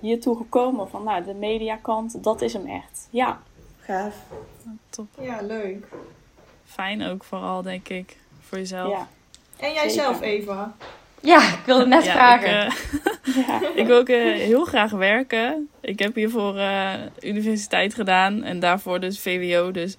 hiertoe 0.00 0.36
gekomen 0.36 0.88
van, 0.88 1.04
nou, 1.04 1.24
de 1.24 1.34
mediakant, 1.34 2.24
dat 2.24 2.42
is 2.42 2.52
hem 2.52 2.66
echt. 2.66 3.08
Ja, 3.10 3.40
Gaaf. 3.86 4.14
Top. 4.90 5.06
Ja, 5.20 5.40
leuk. 5.42 5.86
Fijn 6.64 7.02
ook 7.02 7.24
vooral, 7.24 7.62
denk 7.62 7.88
ik, 7.88 8.16
voor 8.40 8.58
jezelf. 8.58 8.90
ja, 8.90 9.08
En 9.56 9.72
jij 9.72 9.88
Zeker. 9.88 10.04
zelf, 10.04 10.20
Eva? 10.20 10.72
Ja, 11.20 11.52
ik 11.52 11.62
wilde 11.66 11.86
net 11.86 12.04
Ja, 12.04 12.12
vragen. 12.12 12.66
Ik, 12.66 12.72
eh, 13.24 13.46
ja. 13.46 13.60
ik 13.82 13.86
wil 13.86 13.98
ook 13.98 14.08
eh, 14.08 14.32
heel 14.34 14.64
graag 14.64 14.90
werken. 14.90 15.68
Ik 15.80 15.98
heb 15.98 16.14
hiervoor 16.14 16.56
eh 16.58 16.92
universiteit 17.20 17.94
gedaan 17.94 18.42
en 18.42 18.60
daarvoor 18.60 19.00
dus 19.00 19.20
VWO. 19.20 19.70
Dus 19.70 19.96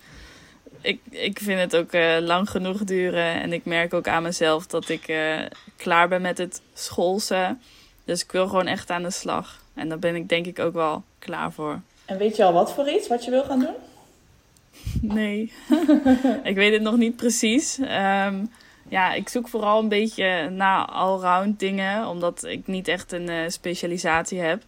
ik, 0.81 0.99
ik 1.09 1.39
vind 1.39 1.59
het 1.59 1.75
ook 1.75 1.91
eh, 1.91 2.17
lang 2.19 2.49
genoeg 2.49 2.83
duren. 2.83 3.41
En 3.41 3.53
ik 3.53 3.65
merk 3.65 3.93
ook 3.93 4.07
aan 4.07 4.23
mezelf 4.23 4.67
dat 4.67 4.89
ik 4.89 5.07
eh, 5.07 5.39
klaar 5.77 6.07
ben 6.07 6.21
met 6.21 6.37
het 6.37 6.61
schoolse. 6.73 7.57
Dus 8.05 8.23
ik 8.23 8.31
wil 8.31 8.47
gewoon 8.47 8.67
echt 8.67 8.89
aan 8.89 9.03
de 9.03 9.11
slag. 9.11 9.61
En 9.73 9.89
daar 9.89 9.99
ben 9.99 10.15
ik 10.15 10.29
denk 10.29 10.45
ik 10.45 10.59
ook 10.59 10.73
wel 10.73 11.03
klaar 11.19 11.51
voor. 11.51 11.79
En 12.07 12.17
weet 12.17 12.35
je 12.35 12.43
al 12.43 12.53
wat 12.53 12.73
voor 12.73 12.89
iets, 12.89 13.07
wat 13.07 13.25
je 13.25 13.31
wil 13.31 13.43
gaan 13.43 13.59
doen? 13.59 13.75
Nee, 15.01 15.53
ik 16.43 16.55
weet 16.55 16.73
het 16.73 16.81
nog 16.81 16.97
niet 16.97 17.15
precies. 17.15 17.79
Ehm, 17.79 18.45
ja, 18.87 19.13
ik 19.13 19.29
zoek 19.29 19.47
vooral 19.47 19.79
een 19.79 19.89
beetje 19.89 20.49
naar 20.49 20.85
allround 20.85 21.59
dingen, 21.59 22.07
omdat 22.07 22.43
ik 22.43 22.67
niet 22.67 22.87
echt 22.87 23.11
een 23.11 23.29
eh, 23.29 23.49
specialisatie 23.49 24.39
heb. 24.39 24.63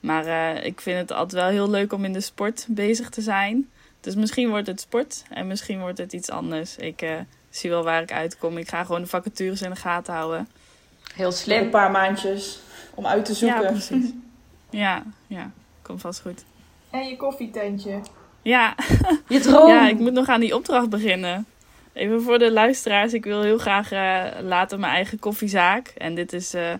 Maar 0.00 0.26
eh, 0.26 0.64
ik 0.64 0.80
vind 0.80 0.98
het 0.98 1.12
altijd 1.12 1.42
wel 1.42 1.50
heel 1.50 1.70
leuk 1.70 1.92
om 1.92 2.04
in 2.04 2.12
de 2.12 2.20
sport 2.20 2.66
bezig 2.68 3.08
te 3.10 3.20
zijn. 3.20 3.68
Dus 4.00 4.14
misschien 4.14 4.48
wordt 4.48 4.66
het 4.66 4.80
sport 4.80 5.24
en 5.30 5.46
misschien 5.46 5.80
wordt 5.80 5.98
het 5.98 6.12
iets 6.12 6.30
anders. 6.30 6.76
Ik 6.76 7.02
eh, 7.02 7.16
zie 7.50 7.70
wel 7.70 7.84
waar 7.84 8.02
ik 8.02 8.12
uitkom. 8.12 8.58
Ik 8.58 8.68
ga 8.68 8.84
gewoon 8.84 9.00
de 9.00 9.06
vacatures 9.06 9.62
in 9.62 9.70
de 9.70 9.76
gaten 9.76 10.14
houden. 10.14 10.48
Heel 11.14 11.24
Nog 11.24 11.34
een 11.34 11.38
slim. 11.38 11.70
paar 11.70 11.90
maandjes 11.90 12.60
om 12.94 13.06
uit 13.06 13.24
te 13.24 13.34
zoeken. 13.34 13.62
Ja, 13.62 13.70
precies. 13.70 14.10
Ja, 14.70 15.02
ja, 15.26 15.50
komt 15.82 16.00
vast 16.00 16.20
goed. 16.20 16.44
En 16.90 17.08
je 17.08 17.16
koffietentje. 17.16 18.00
Ja, 18.42 18.74
Je 19.28 19.40
droom. 19.40 19.68
Ja, 19.68 19.88
ik 19.88 19.98
moet 19.98 20.12
nog 20.12 20.28
aan 20.28 20.40
die 20.40 20.54
opdracht 20.54 20.90
beginnen. 20.90 21.46
Even 21.92 22.22
voor 22.22 22.38
de 22.38 22.52
luisteraars. 22.52 23.12
Ik 23.12 23.24
wil 23.24 23.42
heel 23.42 23.58
graag 23.58 23.92
eh, 23.92 24.24
later 24.42 24.78
mijn 24.78 24.94
eigen 24.94 25.18
koffiezaak. 25.18 25.88
En 25.88 26.14
dit 26.14 26.32
is, 26.32 26.54
eh, 26.54 26.74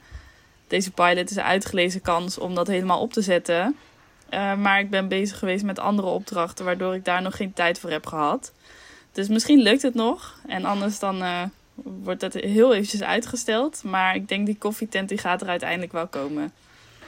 deze 0.66 0.90
pilot 0.90 1.30
is 1.30 1.36
een 1.36 1.42
uitgelezen 1.42 2.00
kans 2.00 2.38
om 2.38 2.54
dat 2.54 2.66
helemaal 2.66 3.00
op 3.00 3.12
te 3.12 3.22
zetten. 3.22 3.76
Eh, 4.28 4.54
maar 4.54 4.80
ik 4.80 4.90
ben 4.90 5.08
bezig 5.08 5.38
geweest 5.38 5.64
met 5.64 5.78
andere 5.78 6.08
opdrachten, 6.08 6.64
waardoor 6.64 6.94
ik 6.94 7.04
daar 7.04 7.22
nog 7.22 7.36
geen 7.36 7.52
tijd 7.52 7.78
voor 7.78 7.90
heb 7.90 8.06
gehad. 8.06 8.52
Dus 9.12 9.28
misschien 9.28 9.62
lukt 9.62 9.82
het 9.82 9.94
nog. 9.94 10.40
En 10.46 10.64
anders 10.64 10.98
dan 10.98 11.22
eh, 11.22 11.42
wordt 11.74 12.20
het 12.20 12.34
heel 12.34 12.74
eventjes 12.74 13.02
uitgesteld. 13.02 13.82
Maar 13.84 14.14
ik 14.14 14.28
denk 14.28 14.46
die 14.46 14.58
koffietent 14.58 15.08
die 15.08 15.18
gaat 15.18 15.40
er 15.40 15.48
uiteindelijk 15.48 15.92
wel 15.92 16.06
komen. 16.06 16.52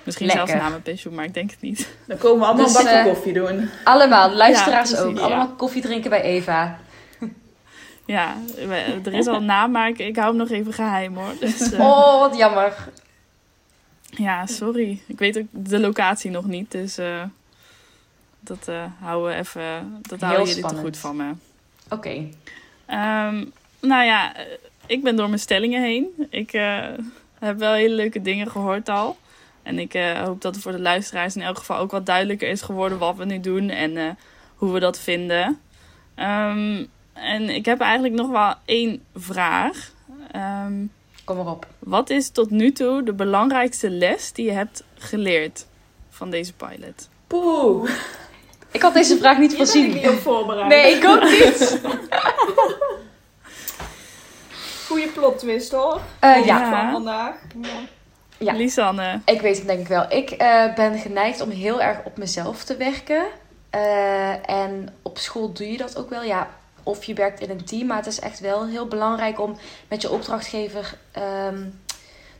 Misschien 0.04 0.26
Lekker. 0.26 0.46
zelfs 0.46 0.62
na 0.62 0.68
mijn 0.70 0.82
pensioen, 0.82 1.14
maar 1.14 1.24
ik 1.24 1.34
denk 1.34 1.50
het 1.50 1.60
niet. 1.60 1.88
Dan 2.06 2.18
komen 2.18 2.38
we 2.40 2.44
allemaal 2.46 2.66
Dus, 2.66 2.76
een 2.76 2.84
bakje 2.84 2.98
eh, 2.98 3.04
koffie 3.04 3.32
doen. 3.32 3.70
Allemaal, 3.84 4.28
de 4.30 4.36
luisteraars 4.36 4.90
Ja, 4.90 4.96
precies, 4.96 5.12
ook. 5.12 5.18
ja. 5.18 5.24
Allemaal 5.24 5.48
koffie 5.48 5.82
drinken 5.82 6.10
bij 6.10 6.22
Eva. 6.22 6.78
Ja, 8.06 8.36
er 9.04 9.12
is 9.14 9.26
al 9.26 9.34
een 9.34 9.44
naam, 9.44 9.70
maar 9.70 9.88
ik, 9.88 9.98
ik 9.98 10.16
hou 10.16 10.28
hem 10.28 10.36
nog 10.36 10.50
even 10.50 10.72
geheim 10.72 11.16
hoor. 11.16 11.32
Dus, 11.40 11.72
eh, 11.72 11.80
Oh, 11.88 12.20
wat 12.20 12.36
jammer. 12.36 12.88
Ja, 14.10 14.46
sorry. 14.46 15.00
Ik 15.06 15.18
weet 15.18 15.38
ook 15.38 15.46
de 15.50 15.78
locatie 15.80 16.30
nog 16.30 16.44
niet, 16.46 16.70
dus 16.70 16.98
eh, 16.98 17.22
dat 18.40 18.68
eh, 18.68 18.84
houden 19.00 19.30
we 19.32 19.36
even. 19.38 20.00
Dat 20.02 20.20
Heel 20.20 20.28
houden 20.28 20.48
jullie 20.54 20.68
te 20.70 20.74
goed 20.76 20.96
van 20.96 21.16
me. 21.16 21.32
Oké. 21.88 22.28
Ehm, 22.86 23.44
nou 23.80 24.04
ja, 24.04 24.32
ik 24.86 25.02
ben 25.02 25.16
door 25.16 25.26
mijn 25.28 25.40
stellingen 25.40 25.82
heen. 25.82 26.26
Ik 26.30 26.52
eh, 26.52 26.84
heb 27.38 27.58
wel 27.58 27.72
hele 27.72 27.94
leuke 27.94 28.22
dingen 28.22 28.50
gehoord 28.50 28.88
al. 28.88 29.16
En 29.70 29.78
ik 29.78 29.94
eh, 29.94 30.22
hoop 30.24 30.40
dat 30.40 30.54
het 30.54 30.62
voor 30.62 30.72
de 30.72 30.80
luisteraars 30.80 31.36
in 31.36 31.42
elk 31.42 31.58
geval 31.58 31.78
ook 31.78 31.90
wat 31.90 32.06
duidelijker 32.06 32.48
is 32.48 32.62
geworden 32.62 32.98
wat 32.98 33.16
we 33.16 33.24
nu 33.24 33.40
doen 33.40 33.68
en 33.68 33.96
eh, 33.96 34.10
hoe 34.54 34.72
we 34.72 34.80
dat 34.80 34.98
vinden. 34.98 35.60
Ehm, 36.14 36.84
en 37.12 37.50
ik 37.50 37.64
heb 37.64 37.80
eigenlijk 37.80 38.14
nog 38.14 38.30
wel 38.30 38.54
één 38.64 39.02
vraag. 39.14 39.90
Ehm, 40.32 40.72
Kom 41.24 41.36
maar 41.36 41.46
op. 41.46 41.66
wat 41.78 42.10
is 42.10 42.30
tot 42.30 42.50
nu 42.50 42.72
toe 42.72 43.02
de 43.02 43.12
belangrijkste 43.12 43.90
les 43.90 44.32
die 44.32 44.44
je 44.44 44.52
hebt 44.52 44.84
geleerd 44.98 45.66
van 46.08 46.30
deze 46.30 46.52
pilot? 46.52 47.08
Poeh. 47.26 47.90
Ik 48.72 48.82
had 48.82 48.94
deze 48.94 49.16
vraag 49.18 49.38
niet 49.38 49.50
ben 49.50 49.60
ik 49.60 49.66
voorzien. 49.66 49.92
niet 49.92 50.08
op 50.08 50.18
voorbereid. 50.18 50.68
Nee, 50.68 50.96
ik 50.96 51.04
ook 51.04 51.22
niet. 51.22 51.80
Goeie 54.86 55.08
plot 55.08 55.38
twist 55.38 55.72
hoor. 55.72 56.00
Eh, 56.20 56.46
ja. 56.46 56.58
Ja. 56.60 56.70
Van 56.82 56.92
vandaag. 56.92 57.34
Ja. 57.62 57.68
Ja. 58.44 58.52
Lisanne. 58.52 59.20
Ik 59.24 59.40
weet 59.40 59.56
het 59.58 59.66
denk 59.66 59.80
ik 59.80 59.88
wel. 59.88 60.04
Ik 60.12 60.30
eh, 60.30 60.74
ben 60.74 60.98
geneigd 60.98 61.40
om 61.40 61.50
heel 61.50 61.82
erg 61.82 62.04
op 62.04 62.16
mezelf 62.16 62.64
te 62.64 62.76
werken. 62.76 63.24
Eh, 63.70 64.50
en 64.50 64.88
op 65.02 65.18
school 65.18 65.52
doe 65.52 65.70
je 65.70 65.76
dat 65.76 65.96
ook 65.96 66.10
wel. 66.10 66.22
Ja, 66.22 66.48
of 66.82 67.04
je 67.04 67.14
werkt 67.14 67.40
in 67.40 67.50
een 67.50 67.64
team. 67.64 67.86
Maar 67.86 67.96
het 67.96 68.06
is 68.06 68.20
echt 68.20 68.40
wel 68.40 68.66
heel 68.66 68.86
belangrijk 68.86 69.40
om 69.40 69.56
met 69.88 70.02
je 70.02 70.10
opdrachtgever 70.10 70.94
ehm, 71.12 71.64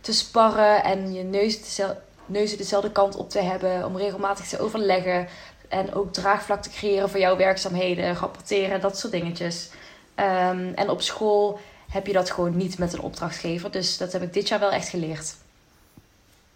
te 0.01 0.13
sparren. 0.13 0.85
En 0.85 1.13
je 1.13 1.23
neus 1.23 1.63
dezel- 1.63 1.97
neuzen 2.27 2.59
dezelfde 2.59 2.91
kant 2.93 3.17
op 3.17 3.31
te 3.31 3.41
hebben. 3.41 3.85
Om 3.87 3.97
regelmatig 3.97 4.47
te 4.47 4.61
overleggen. 4.61 5.29
En 5.69 5.95
ook 5.95 6.13
draagvlak 6.13 6.63
te 6.63 6.71
creëren 6.71 7.11
voor 7.11 7.21
jouw 7.21 7.37
werkzaamheden. 7.37 8.15
Rapporteren, 8.15 8.81
dat 8.81 8.99
soort 8.99 9.13
dingetjes. 9.13 9.71
Ehm, 10.15 10.73
en 10.75 10.91
op 10.91 11.03
school 11.03 11.61
heb 11.91 12.07
je 12.07 12.13
dat 12.13 12.31
gewoon 12.31 12.57
niet 12.57 12.79
met 12.79 12.93
een 12.93 13.01
opdrachtgever. 13.01 13.71
Dus 13.71 13.97
dat 13.97 14.13
heb 14.13 14.23
ik 14.23 14.33
dit 14.33 14.49
jaar 14.49 14.61
wel 14.61 14.71
echt 14.73 14.89
geleerd. 14.89 15.35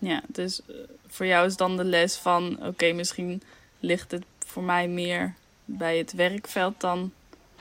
Ja, 0.05 0.23
dus 0.27 0.61
eh, 0.67 0.75
voor 1.07 1.27
jou 1.27 1.47
is 1.47 1.57
dan 1.57 1.77
de 1.77 1.85
les 1.85 2.17
van: 2.17 2.59
oké, 2.67 2.93
misschien 2.93 3.43
ligt 3.81 4.11
het 4.11 4.25
voor 4.47 4.63
mij 4.63 4.89
meer 4.89 5.35
bij 5.65 5.99
het 5.99 6.13
werkveld 6.13 6.81
dan 6.81 7.13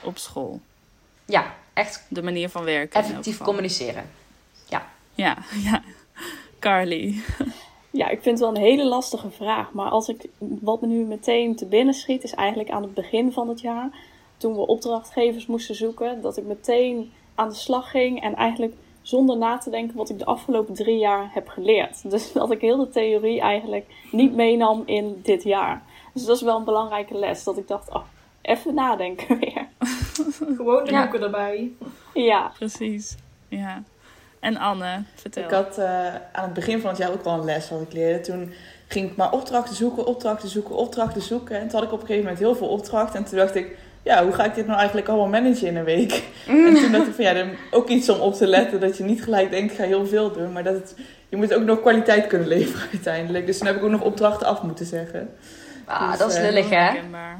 op 0.02 0.18
school. 0.18 0.60
Ja, 1.24 1.54
echt 1.72 2.04
De 2.08 2.22
manier 2.22 2.48
van 2.48 2.64
werken. 2.64 3.00
effectief 3.00 3.38
communiceren. 3.38 4.10
Ja, 5.14 5.38
ja. 5.62 5.82
Carly. 6.58 7.14
Ja, 7.90 8.08
ik 8.08 8.22
vind 8.22 8.38
het 8.38 8.48
wel 8.48 8.48
een 8.56 8.68
hele 8.70 8.84
lastige 8.84 9.30
vraag. 9.30 9.72
Maar 9.72 9.90
als 9.90 10.08
ik, 10.08 10.26
wat 10.38 10.80
me 10.80 10.86
nu 10.86 11.04
meteen 11.04 11.56
te 11.56 11.66
binnen 11.66 11.94
schiet, 11.94 12.22
is 12.24 12.34
eigenlijk 12.34 12.70
aan 12.70 12.82
het 12.82 12.94
begin 12.94 13.32
van 13.32 13.48
het 13.48 13.60
jaar. 13.60 13.90
Toen 14.36 14.54
we 14.54 14.66
opdrachtgevers 14.66 15.46
moesten 15.46 15.74
zoeken, 15.74 16.20
dat 16.20 16.36
ik 16.36 16.44
meteen 16.44 17.12
aan 17.34 17.48
de 17.48 17.54
slag 17.54 17.90
ging. 17.90 18.22
En 18.22 18.34
eigenlijk 18.34 18.74
zonder 19.04 19.36
na 19.36 19.58
te 19.58 19.70
denken 19.70 19.96
wat 19.96 20.10
ik 20.10 20.18
de 20.18 20.24
afgelopen 20.24 20.74
drie 20.74 20.98
jaar 20.98 21.30
heb 21.32 21.48
geleerd. 21.48 22.02
Dus 22.10 22.32
dat 22.32 22.50
ik 22.50 22.60
heel 22.60 22.76
de 22.76 22.88
theorie 22.88 23.40
eigenlijk 23.40 23.86
niet 24.10 24.34
meenam 24.34 24.82
in 24.86 25.20
dit 25.22 25.42
jaar. 25.42 25.82
Dus 26.12 26.24
dat 26.24 26.36
is 26.36 26.42
wel 26.42 26.56
een 26.56 26.64
belangrijke 26.64 27.18
les. 27.18 27.44
Dat 27.44 27.58
ik 27.58 27.68
dacht, 27.68 27.88
oh, 27.90 28.02
even 28.42 28.74
nadenken 28.74 29.38
weer. 29.40 29.66
Gewoon 30.56 30.84
de 30.84 30.90
Ja. 30.90 31.02
boeken 31.02 31.22
erbij. 31.22 31.70
Ja, 32.14 32.52
Precies. 32.58 33.16
Ja. 33.48 33.82
En 34.40 34.56
Anne, 34.56 35.02
vertel. 35.14 35.44
Ik 35.44 35.50
had 35.50 35.78
eh, 35.78 36.06
aan 36.32 36.44
het 36.44 36.52
begin 36.52 36.80
van 36.80 36.90
het 36.90 36.98
jaar 36.98 37.12
ook 37.12 37.24
wel 37.24 37.32
een 37.32 37.44
les 37.44 37.70
wat 37.70 37.80
ik 37.80 37.92
leerde. 37.92 38.20
Toen 38.20 38.52
ging 38.88 39.10
ik 39.10 39.16
maar 39.16 39.32
opdrachten 39.32 39.74
zoeken, 39.74 40.06
opdrachten 40.06 40.48
zoeken, 40.48 40.74
opdrachten 40.74 41.22
zoeken. 41.22 41.56
En 41.60 41.68
toen 41.68 41.78
had 41.78 41.82
ik 41.88 41.92
op 41.92 42.00
een 42.00 42.06
gegeven 42.06 42.22
moment 42.22 42.38
heel 42.42 42.54
veel 42.54 42.68
opdrachten. 42.68 43.18
En 43.18 43.24
toen 43.24 43.38
dacht 43.38 43.54
ik, 43.54 43.78
ja, 44.04 44.24
hoe 44.24 44.32
ga 44.32 44.44
ik 44.44 44.54
dit 44.54 44.66
nou 44.66 44.78
eigenlijk 44.78 45.08
allemaal 45.08 45.28
managen 45.28 45.66
in 45.66 45.76
een 45.76 45.84
week? 45.84 46.22
En 46.46 46.74
toen 46.74 46.92
dacht 46.92 47.06
ik 47.06 47.14
van 47.14 47.24
ja, 47.24 47.46
ook 47.70 47.88
iets 47.88 48.08
om 48.08 48.20
op 48.20 48.34
te 48.34 48.46
letten. 48.46 48.80
Dat 48.80 48.96
je 48.96 49.04
niet 49.04 49.22
gelijk 49.22 49.50
denkt, 49.50 49.72
ik 49.72 49.78
ga 49.78 49.84
heel 49.84 50.06
veel 50.06 50.32
doen. 50.32 50.52
Maar 50.52 50.64
dat 50.64 50.74
het, 50.74 50.94
je 51.28 51.36
moet 51.36 51.54
ook 51.54 51.62
nog 51.64 51.80
kwaliteit 51.80 52.26
kunnen 52.26 52.48
leveren 52.48 52.88
uiteindelijk. 52.92 53.46
Dus 53.46 53.58
toen 53.58 53.66
heb 53.66 53.76
ik 53.76 53.82
ook 53.82 53.90
nog 53.90 54.00
opdrachten 54.02 54.46
af 54.46 54.62
moeten 54.62 54.86
zeggen. 54.86 55.30
Ah, 55.84 56.10
Dus, 56.10 56.18
dat 56.18 56.30
is 56.30 56.36
eh, 56.36 56.42
lullig, 56.42 56.70
hè? 56.70 56.90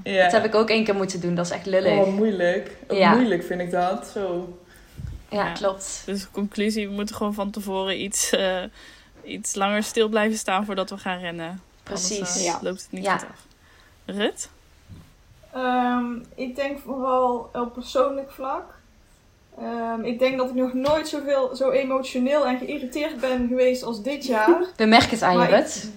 Ja. 0.04 0.22
Dat 0.22 0.32
heb 0.32 0.44
ik 0.44 0.54
ook 0.54 0.68
één 0.70 0.84
keer 0.84 0.94
moeten 0.94 1.20
doen. 1.20 1.34
Dat 1.34 1.46
is 1.46 1.52
echt 1.52 1.66
lullig. 1.66 1.92
Oh, 1.92 2.06
moeilijk. 2.14 2.70
Ook 2.88 2.98
Ja. 2.98 3.14
moeilijk 3.14 3.44
vind 3.44 3.60
ik 3.60 3.70
dat. 3.70 4.10
Zo. 4.14 4.56
Ja, 5.30 5.44
Ja. 5.46 5.52
klopt. 5.52 6.02
Dus 6.06 6.30
conclusie, 6.30 6.88
we 6.88 6.94
moeten 6.94 7.14
gewoon 7.16 7.34
van 7.34 7.50
tevoren 7.50 8.02
iets, 8.02 8.30
eh, 8.30 8.62
iets 9.24 9.54
langer 9.54 9.82
stil 9.82 10.08
blijven 10.08 10.38
staan 10.38 10.64
voordat 10.64 10.90
we 10.90 10.96
gaan 10.98 11.18
rennen. 11.18 11.60
Precies. 11.82 12.18
Anders, 12.18 12.36
eh, 12.36 12.44
Ja. 12.44 12.58
loopt 12.60 12.80
het 12.82 12.92
niet 12.92 13.04
Ja. 13.04 13.18
goed 13.18 13.28
af. 13.30 13.46
Rut? 14.16 14.48
Ehm, 15.54 16.04
ik 16.34 16.56
denk 16.56 16.78
vooral 16.78 17.50
op 17.52 17.72
persoonlijk 17.72 18.30
vlak. 18.30 18.74
Ehm, 19.58 20.00
ik 20.02 20.18
denk 20.18 20.36
dat 20.38 20.48
ik 20.48 20.54
nog 20.54 20.72
nooit 20.72 21.08
zoveel, 21.08 21.56
zo 21.56 21.70
emotioneel 21.70 22.46
en 22.46 22.58
geïrriteerd 22.58 23.20
ben 23.20 23.48
geweest 23.48 23.82
als 23.82 24.02
dit 24.02 24.26
jaar. 24.26 24.60
We 24.76 24.84
merken 24.84 25.10
het 25.10 25.22
aan 25.22 25.38
je, 25.38 25.44
ik- 25.44 25.50
Rut. 25.50 25.90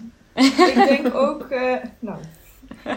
ik 0.68 0.76
denk 0.88 1.16
ook, 1.26 1.42
eh, 1.50 1.74
nou, 2.00 2.18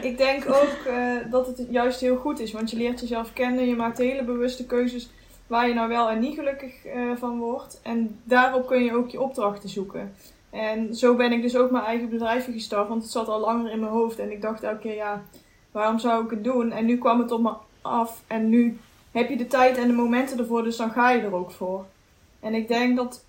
ik 0.00 0.18
denk 0.18 0.44
ook 0.48 0.76
eh, 0.86 1.30
dat 1.30 1.46
het 1.46 1.66
juist 1.70 2.00
heel 2.00 2.16
goed 2.16 2.40
is, 2.40 2.52
want 2.52 2.70
je 2.70 2.76
leert 2.76 3.00
jezelf 3.00 3.32
kennen, 3.32 3.66
je 3.66 3.76
maakt 3.76 3.98
hele 3.98 4.24
bewuste 4.24 4.66
keuzes 4.66 5.10
waar 5.46 5.68
je 5.68 5.74
nou 5.74 5.88
wel 5.88 6.08
en 6.10 6.18
niet 6.18 6.34
gelukkig 6.34 6.84
eh, 6.84 7.00
van 7.18 7.38
wordt. 7.38 7.80
En 7.82 8.20
daarop 8.24 8.66
kun 8.66 8.84
je 8.84 8.94
ook 8.96 9.08
je 9.10 9.20
opdrachten 9.20 9.68
zoeken. 9.68 10.14
En 10.50 10.94
zo 10.94 11.16
ben 11.16 11.32
ik 11.32 11.42
dus 11.42 11.56
ook 11.56 11.70
mijn 11.70 11.84
eigen 11.84 12.08
bedrijfje 12.08 12.52
gestart, 12.52 12.88
want 12.88 13.02
het 13.02 13.12
zat 13.12 13.28
al 13.28 13.40
langer 13.40 13.72
in 13.72 13.80
mijn 13.80 13.92
hoofd. 13.92 14.18
En 14.18 14.30
ik 14.30 14.42
dacht 14.42 14.62
elke 14.62 14.78
keer, 14.78 14.94
ja, 14.94 15.22
waarom 15.72 15.98
zou 15.98 16.24
ik 16.24 16.30
het 16.30 16.44
doen? 16.44 16.72
En 16.72 16.84
nu 16.84 16.98
kwam 16.98 17.20
het 17.20 17.30
op 17.30 17.40
me 17.40 17.52
af 17.82 18.22
en 18.26 18.48
nu 18.48 18.78
heb 19.10 19.28
je 19.28 19.36
de 19.36 19.46
tijd 19.46 19.78
en 19.78 19.86
de 19.86 19.92
momenten 19.92 20.38
ervoor, 20.38 20.62
dus 20.62 20.76
dan 20.76 20.90
ga 20.90 21.10
je 21.10 21.20
er 21.20 21.34
ook 21.34 21.50
voor. 21.50 21.86
En 22.40 22.54
ik 22.54 22.68
denk 22.68 22.96
dat 22.96 23.24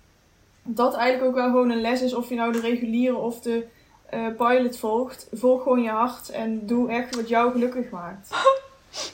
dat 0.62 0.94
eigenlijk 0.94 1.28
ook 1.28 1.42
wel 1.42 1.50
gewoon 1.50 1.70
een 1.70 1.80
les 1.80 2.02
is, 2.02 2.14
of 2.14 2.28
je 2.28 2.34
nou 2.34 2.52
de 2.52 2.60
reguliere 2.60 3.16
of 3.16 3.40
de 3.40 3.66
eh, 4.10 4.26
pilot 4.36 4.78
volgt. 4.78 5.28
Volg 5.32 5.62
gewoon 5.62 5.82
je 5.82 5.90
hart 5.90 6.28
en 6.28 6.66
doe 6.66 6.90
echt 6.90 7.16
wat 7.16 7.28
jou 7.28 7.52
gelukkig 7.52 7.90
maakt. 7.90 8.28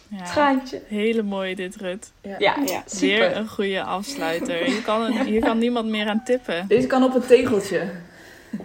Ja. 0.09 0.25
Traantje. 0.25 0.83
Hele 0.87 1.23
mooie 1.23 1.55
dit, 1.55 1.77
Rut. 1.77 2.13
Ja, 2.23 2.37
ja. 2.39 2.57
Weer 2.65 2.83
super. 2.87 3.37
een 3.37 3.49
goede 3.49 3.83
afsluiter. 3.83 4.57
Hier 4.57 4.83
kan, 4.83 5.13
hier 5.13 5.41
kan 5.41 5.59
niemand 5.59 5.89
meer 5.89 6.09
aan 6.09 6.23
tippen. 6.25 6.65
Deze 6.69 6.87
kan 6.87 7.05
op 7.05 7.15
een 7.15 7.27
tegeltje. 7.27 7.91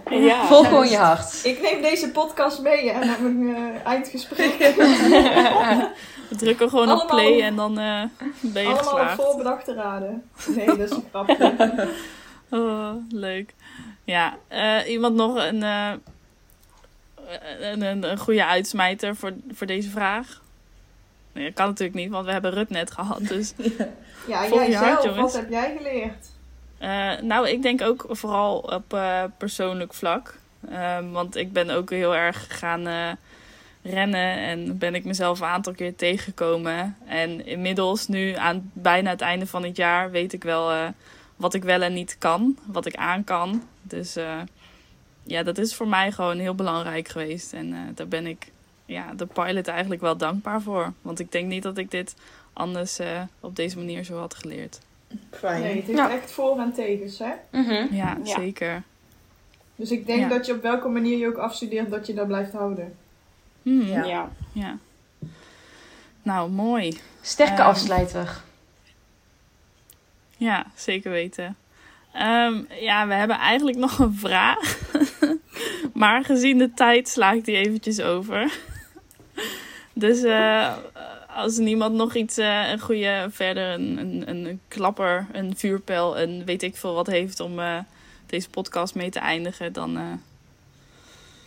Ja. 0.10 0.46
Volg 0.46 0.68
gewoon 0.68 0.90
je 0.90 0.98
hart. 0.98 1.40
Ik 1.46 1.62
neem 1.62 1.82
deze 1.82 2.10
podcast 2.12 2.62
mee 2.62 2.92
en 2.92 3.08
heb 3.10 3.20
een 3.20 3.56
eh, 3.56 3.86
eindgesprek. 3.92 4.58
We 6.30 6.36
drukken 6.40 6.70
gewoon 6.70 6.92
op 6.92 7.00
Allemaal 7.00 7.16
play 7.22 7.42
en 7.42 7.56
dan 7.56 7.80
eh, 7.80 8.04
ben 8.42 8.62
je 8.62 8.68
Allemaal 8.68 8.84
geslaagd. 8.84 9.22
voorbedachte 9.22 9.74
raden. 9.74 10.24
Nee, 10.48 10.66
dat 10.66 10.80
is 10.80 10.90
een 10.92 11.06
grapje. 11.10 11.54
Oh, 12.50 12.92
leuk. 13.10 13.54
Ja, 14.04 14.38
eh, 14.48 14.90
iemand 14.92 15.16
nog 15.16 15.36
een, 15.36 15.64
eh, 15.64 15.92
een, 17.60 17.82
een, 17.82 18.04
een 18.12 18.18
goede 18.18 18.46
uitsmijter 18.46 19.16
voor, 19.16 19.34
voor 19.54 19.68
deze 19.68 19.90
vraag? 19.90 20.42
Nee, 21.32 21.46
dat 21.46 21.54
kan 21.54 21.68
natuurlijk 21.68 21.98
niet, 21.98 22.10
want 22.12 22.26
we 22.26 22.32
hebben 22.32 22.52
Rut 22.52 22.70
net 22.70 22.92
gehad. 22.92 23.28
Dus, 23.28 23.54
Ja, 24.28 24.48
jij 24.48 24.74
hart, 24.74 25.02
zelf, 25.02 25.04
jongens. 25.04 25.34
wat 25.34 25.42
heb 25.42 25.50
jij 25.50 25.76
geleerd? 25.78 26.28
Eh, 26.84 27.22
nou, 27.22 27.50
ik 27.50 27.62
denk 27.62 27.82
ook 27.82 28.06
vooral 28.10 28.58
op 28.58 28.94
eh, 28.94 29.24
persoonlijk 29.38 29.94
vlak. 29.94 30.38
Ehm, 30.70 31.10
want 31.10 31.36
ik 31.36 31.54
ben 31.54 31.70
ook 31.70 31.90
heel 31.90 32.16
erg 32.16 32.60
gaan 32.60 32.88
eh, 32.88 33.12
rennen 33.82 34.38
en 34.38 34.78
ben 34.78 34.96
ik 34.96 35.06
mezelf 35.06 35.40
een 35.40 35.48
aantal 35.48 35.74
keer 35.74 35.96
tegengekomen. 35.96 36.98
En 37.06 37.46
inmiddels, 37.46 38.08
nu 38.08 38.34
aan 38.34 38.72
bijna 38.74 39.10
het 39.10 39.22
einde 39.22 39.48
van 39.48 39.64
het 39.64 39.76
jaar, 39.76 40.12
weet 40.12 40.34
ik 40.34 40.44
wel 40.44 40.92
wat 41.36 41.54
ik 41.54 41.64
wel 41.64 41.82
en 41.82 41.94
niet 41.94 42.16
kan. 42.20 42.58
Wat 42.66 42.86
ik 42.86 42.96
aan 42.96 43.24
kan. 43.24 43.64
Dus 43.82 44.18
ja, 45.24 45.44
dat 45.44 45.58
is 45.58 45.76
voor 45.76 45.88
mij 45.88 46.12
gewoon 46.12 46.38
heel 46.38 46.56
belangrijk 46.56 47.08
geweest. 47.08 47.54
En 47.54 47.92
daar 47.96 48.08
ben 48.08 48.28
ik 48.28 48.52
ja, 48.86 49.14
de 49.14 49.26
pilot 49.26 49.68
eigenlijk 49.68 50.02
wel 50.02 50.18
dankbaar 50.18 50.62
voor. 50.62 50.94
Want 51.02 51.20
ik 51.20 51.32
denk 51.32 51.48
niet 51.48 51.64
dat 51.64 51.78
ik 51.78 51.92
dit 51.92 52.16
anders 52.54 53.00
op 53.40 53.56
deze 53.56 53.78
manier 53.78 54.04
zo 54.04 54.18
had 54.18 54.36
geleerd. 54.36 54.80
Fijn. 55.32 55.62
Nee, 55.62 55.76
het 55.76 55.86
heeft 55.86 55.98
Ja. 55.98 56.12
echt 56.12 56.32
voor- 56.32 56.60
en 56.60 56.74
tegens, 56.74 57.20
hè? 57.20 57.32
Mhm. 57.52 57.96
Ja, 57.96 58.18
Ja. 58.24 58.36
zeker. 58.40 58.84
Dus 59.76 59.92
ik 59.92 60.06
denk 60.06 60.20
Ja. 60.20 60.28
dat 60.28 60.46
je 60.46 60.52
op 60.54 60.62
welke 60.62 60.88
manier 60.88 61.18
je 61.18 61.28
ook 61.28 61.38
afstudeert, 61.38 61.90
dat 61.90 62.08
je 62.08 62.14
daar 62.14 62.26
blijft 62.28 62.52
houden. 62.52 62.96
Hmm, 63.62 63.82
Ja. 63.82 64.04
ja. 64.04 64.30
ja. 64.52 64.78
Nou, 66.22 66.50
mooi. 66.50 67.00
Sterke 67.22 67.52
Ehm, 67.62 67.68
afsluiter. 67.68 68.42
Ja, 70.38 70.66
zeker 70.76 71.12
weten. 71.12 71.56
Ehm, 72.14 72.62
ja, 72.80 73.08
we 73.08 73.14
hebben 73.14 73.38
eigenlijk 73.38 73.78
nog 73.78 74.00
een 74.00 74.16
vraag. 74.16 74.80
maar 75.94 76.24
gezien 76.26 76.58
de 76.58 76.74
tijd 76.74 77.08
sla 77.10 77.32
ik 77.32 77.46
die 77.46 77.56
eventjes 77.56 78.02
over. 78.02 78.58
dus 79.94 80.24
eh, 80.24 80.74
als 81.36 81.58
niemand 81.58 81.96
nog 81.96 82.16
iets, 82.16 82.38
eh, 82.38 82.70
een 82.70 82.80
goede 82.80 83.28
verder, 83.30 83.74
een, 83.74 83.98
een, 83.98 84.30
een 84.30 84.62
klapper, 84.68 85.28
een 85.32 85.58
vuurpijl, 85.58 86.20
een 86.20 86.46
weet 86.46 86.64
ik 86.64 86.76
veel 86.78 86.94
wat 86.94 87.08
heeft 87.08 87.40
om 87.40 87.60
eh, 87.60 87.80
deze 88.26 88.50
podcast 88.50 88.96
mee 88.96 89.10
te 89.10 89.20
eindigen, 89.20 89.74
dan 89.74 89.98
eh 89.98 90.04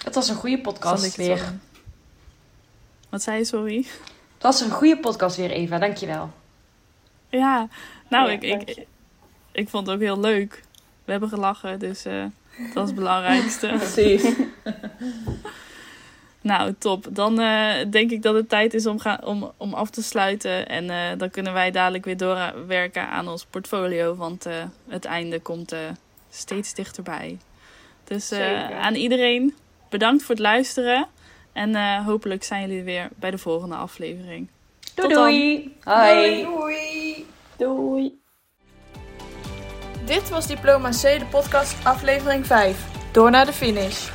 Het 0.05 0.15
was 0.15 0.29
een 0.29 0.37
goede 0.37 0.57
ik 0.57 0.63
podcast 0.63 1.17
weer. 1.17 1.53
Wat 3.09 3.23
zei 3.23 3.39
je, 3.39 3.45
sorry? 3.45 3.77
Het 4.35 4.43
was 4.43 4.61
een 4.61 4.71
goede 4.71 4.99
podcast 4.99 5.37
weer, 5.37 5.51
Eva. 5.51 5.79
Dankjewel. 5.79 6.31
Ja, 7.29 7.69
nou, 8.09 8.27
Ja, 8.27 8.33
ik, 8.33 8.43
ik, 8.43 8.69
je. 8.69 8.87
ik 9.53 9.69
vond 9.69 9.87
het 9.87 9.97
ook 9.97 10.03
heel 10.03 10.21
leuk. 10.21 10.63
We 11.05 11.11
hebben 11.11 11.29
gelachen, 11.29 11.79
dus 11.79 12.05
eh, 12.05 12.25
dat 12.75 12.83
is 12.83 12.91
het 12.91 12.95
belangrijkste. 12.95 13.67
Precies. 13.79 14.23
Nou, 16.47 16.75
top. 16.79 17.07
Dan 17.11 17.41
eh, 17.41 17.75
denk 17.91 18.11
ik 18.11 18.23
dat 18.23 18.35
het 18.35 18.49
tijd 18.49 18.75
is 18.75 18.87
om, 18.87 18.99
ga- 18.99 19.21
om, 19.25 19.53
om 19.57 19.75
af 19.75 19.91
te 19.91 20.03
sluiten. 20.03 20.69
En 20.69 20.91
eh, 20.91 20.99
dan 21.19 21.31
kunnen 21.31 21.53
wij 21.53 21.71
dadelijk 21.71 22.05
weer 22.05 22.17
doorwerken 22.17 23.09
aan 23.09 23.29
ons 23.29 23.45
portfolio. 23.45 24.15
Want 24.15 24.47
eh, 24.47 24.55
het 24.89 25.05
einde 25.05 25.41
komt 25.41 25.73
eh, 25.73 25.79
steeds 26.31 26.75
dichterbij. 26.75 27.39
Dus 28.05 28.31
eh, 28.31 28.81
aan 28.81 28.95
iedereen 28.95 29.55
bedankt 29.91 30.23
voor 30.23 30.35
het 30.35 30.45
luisteren. 30.45 31.07
En 31.53 31.75
eh, 31.75 32.05
hopelijk 32.07 32.45
zijn 32.45 32.69
jullie 32.69 32.83
weer 32.83 33.09
bij 33.15 33.31
de 33.31 33.39
volgende 33.39 33.75
aflevering. 33.75 34.49
Doei 34.95 35.09
Tot 35.09 35.11
dan. 35.11 35.23
doei. 35.25 35.77
Hoi. 35.85 36.43
Doei! 36.43 37.27
Doei! 37.57 38.19
Dit 40.05 40.29
was 40.29 40.47
Diploma 40.47 40.91
C, 40.91 41.01
de 41.03 41.27
podcast 41.31 41.85
aflevering 41.85 42.47
5. 42.47 42.85
Door 43.13 43.31
naar 43.31 43.47
de 43.47 43.53
finish. 43.53 44.09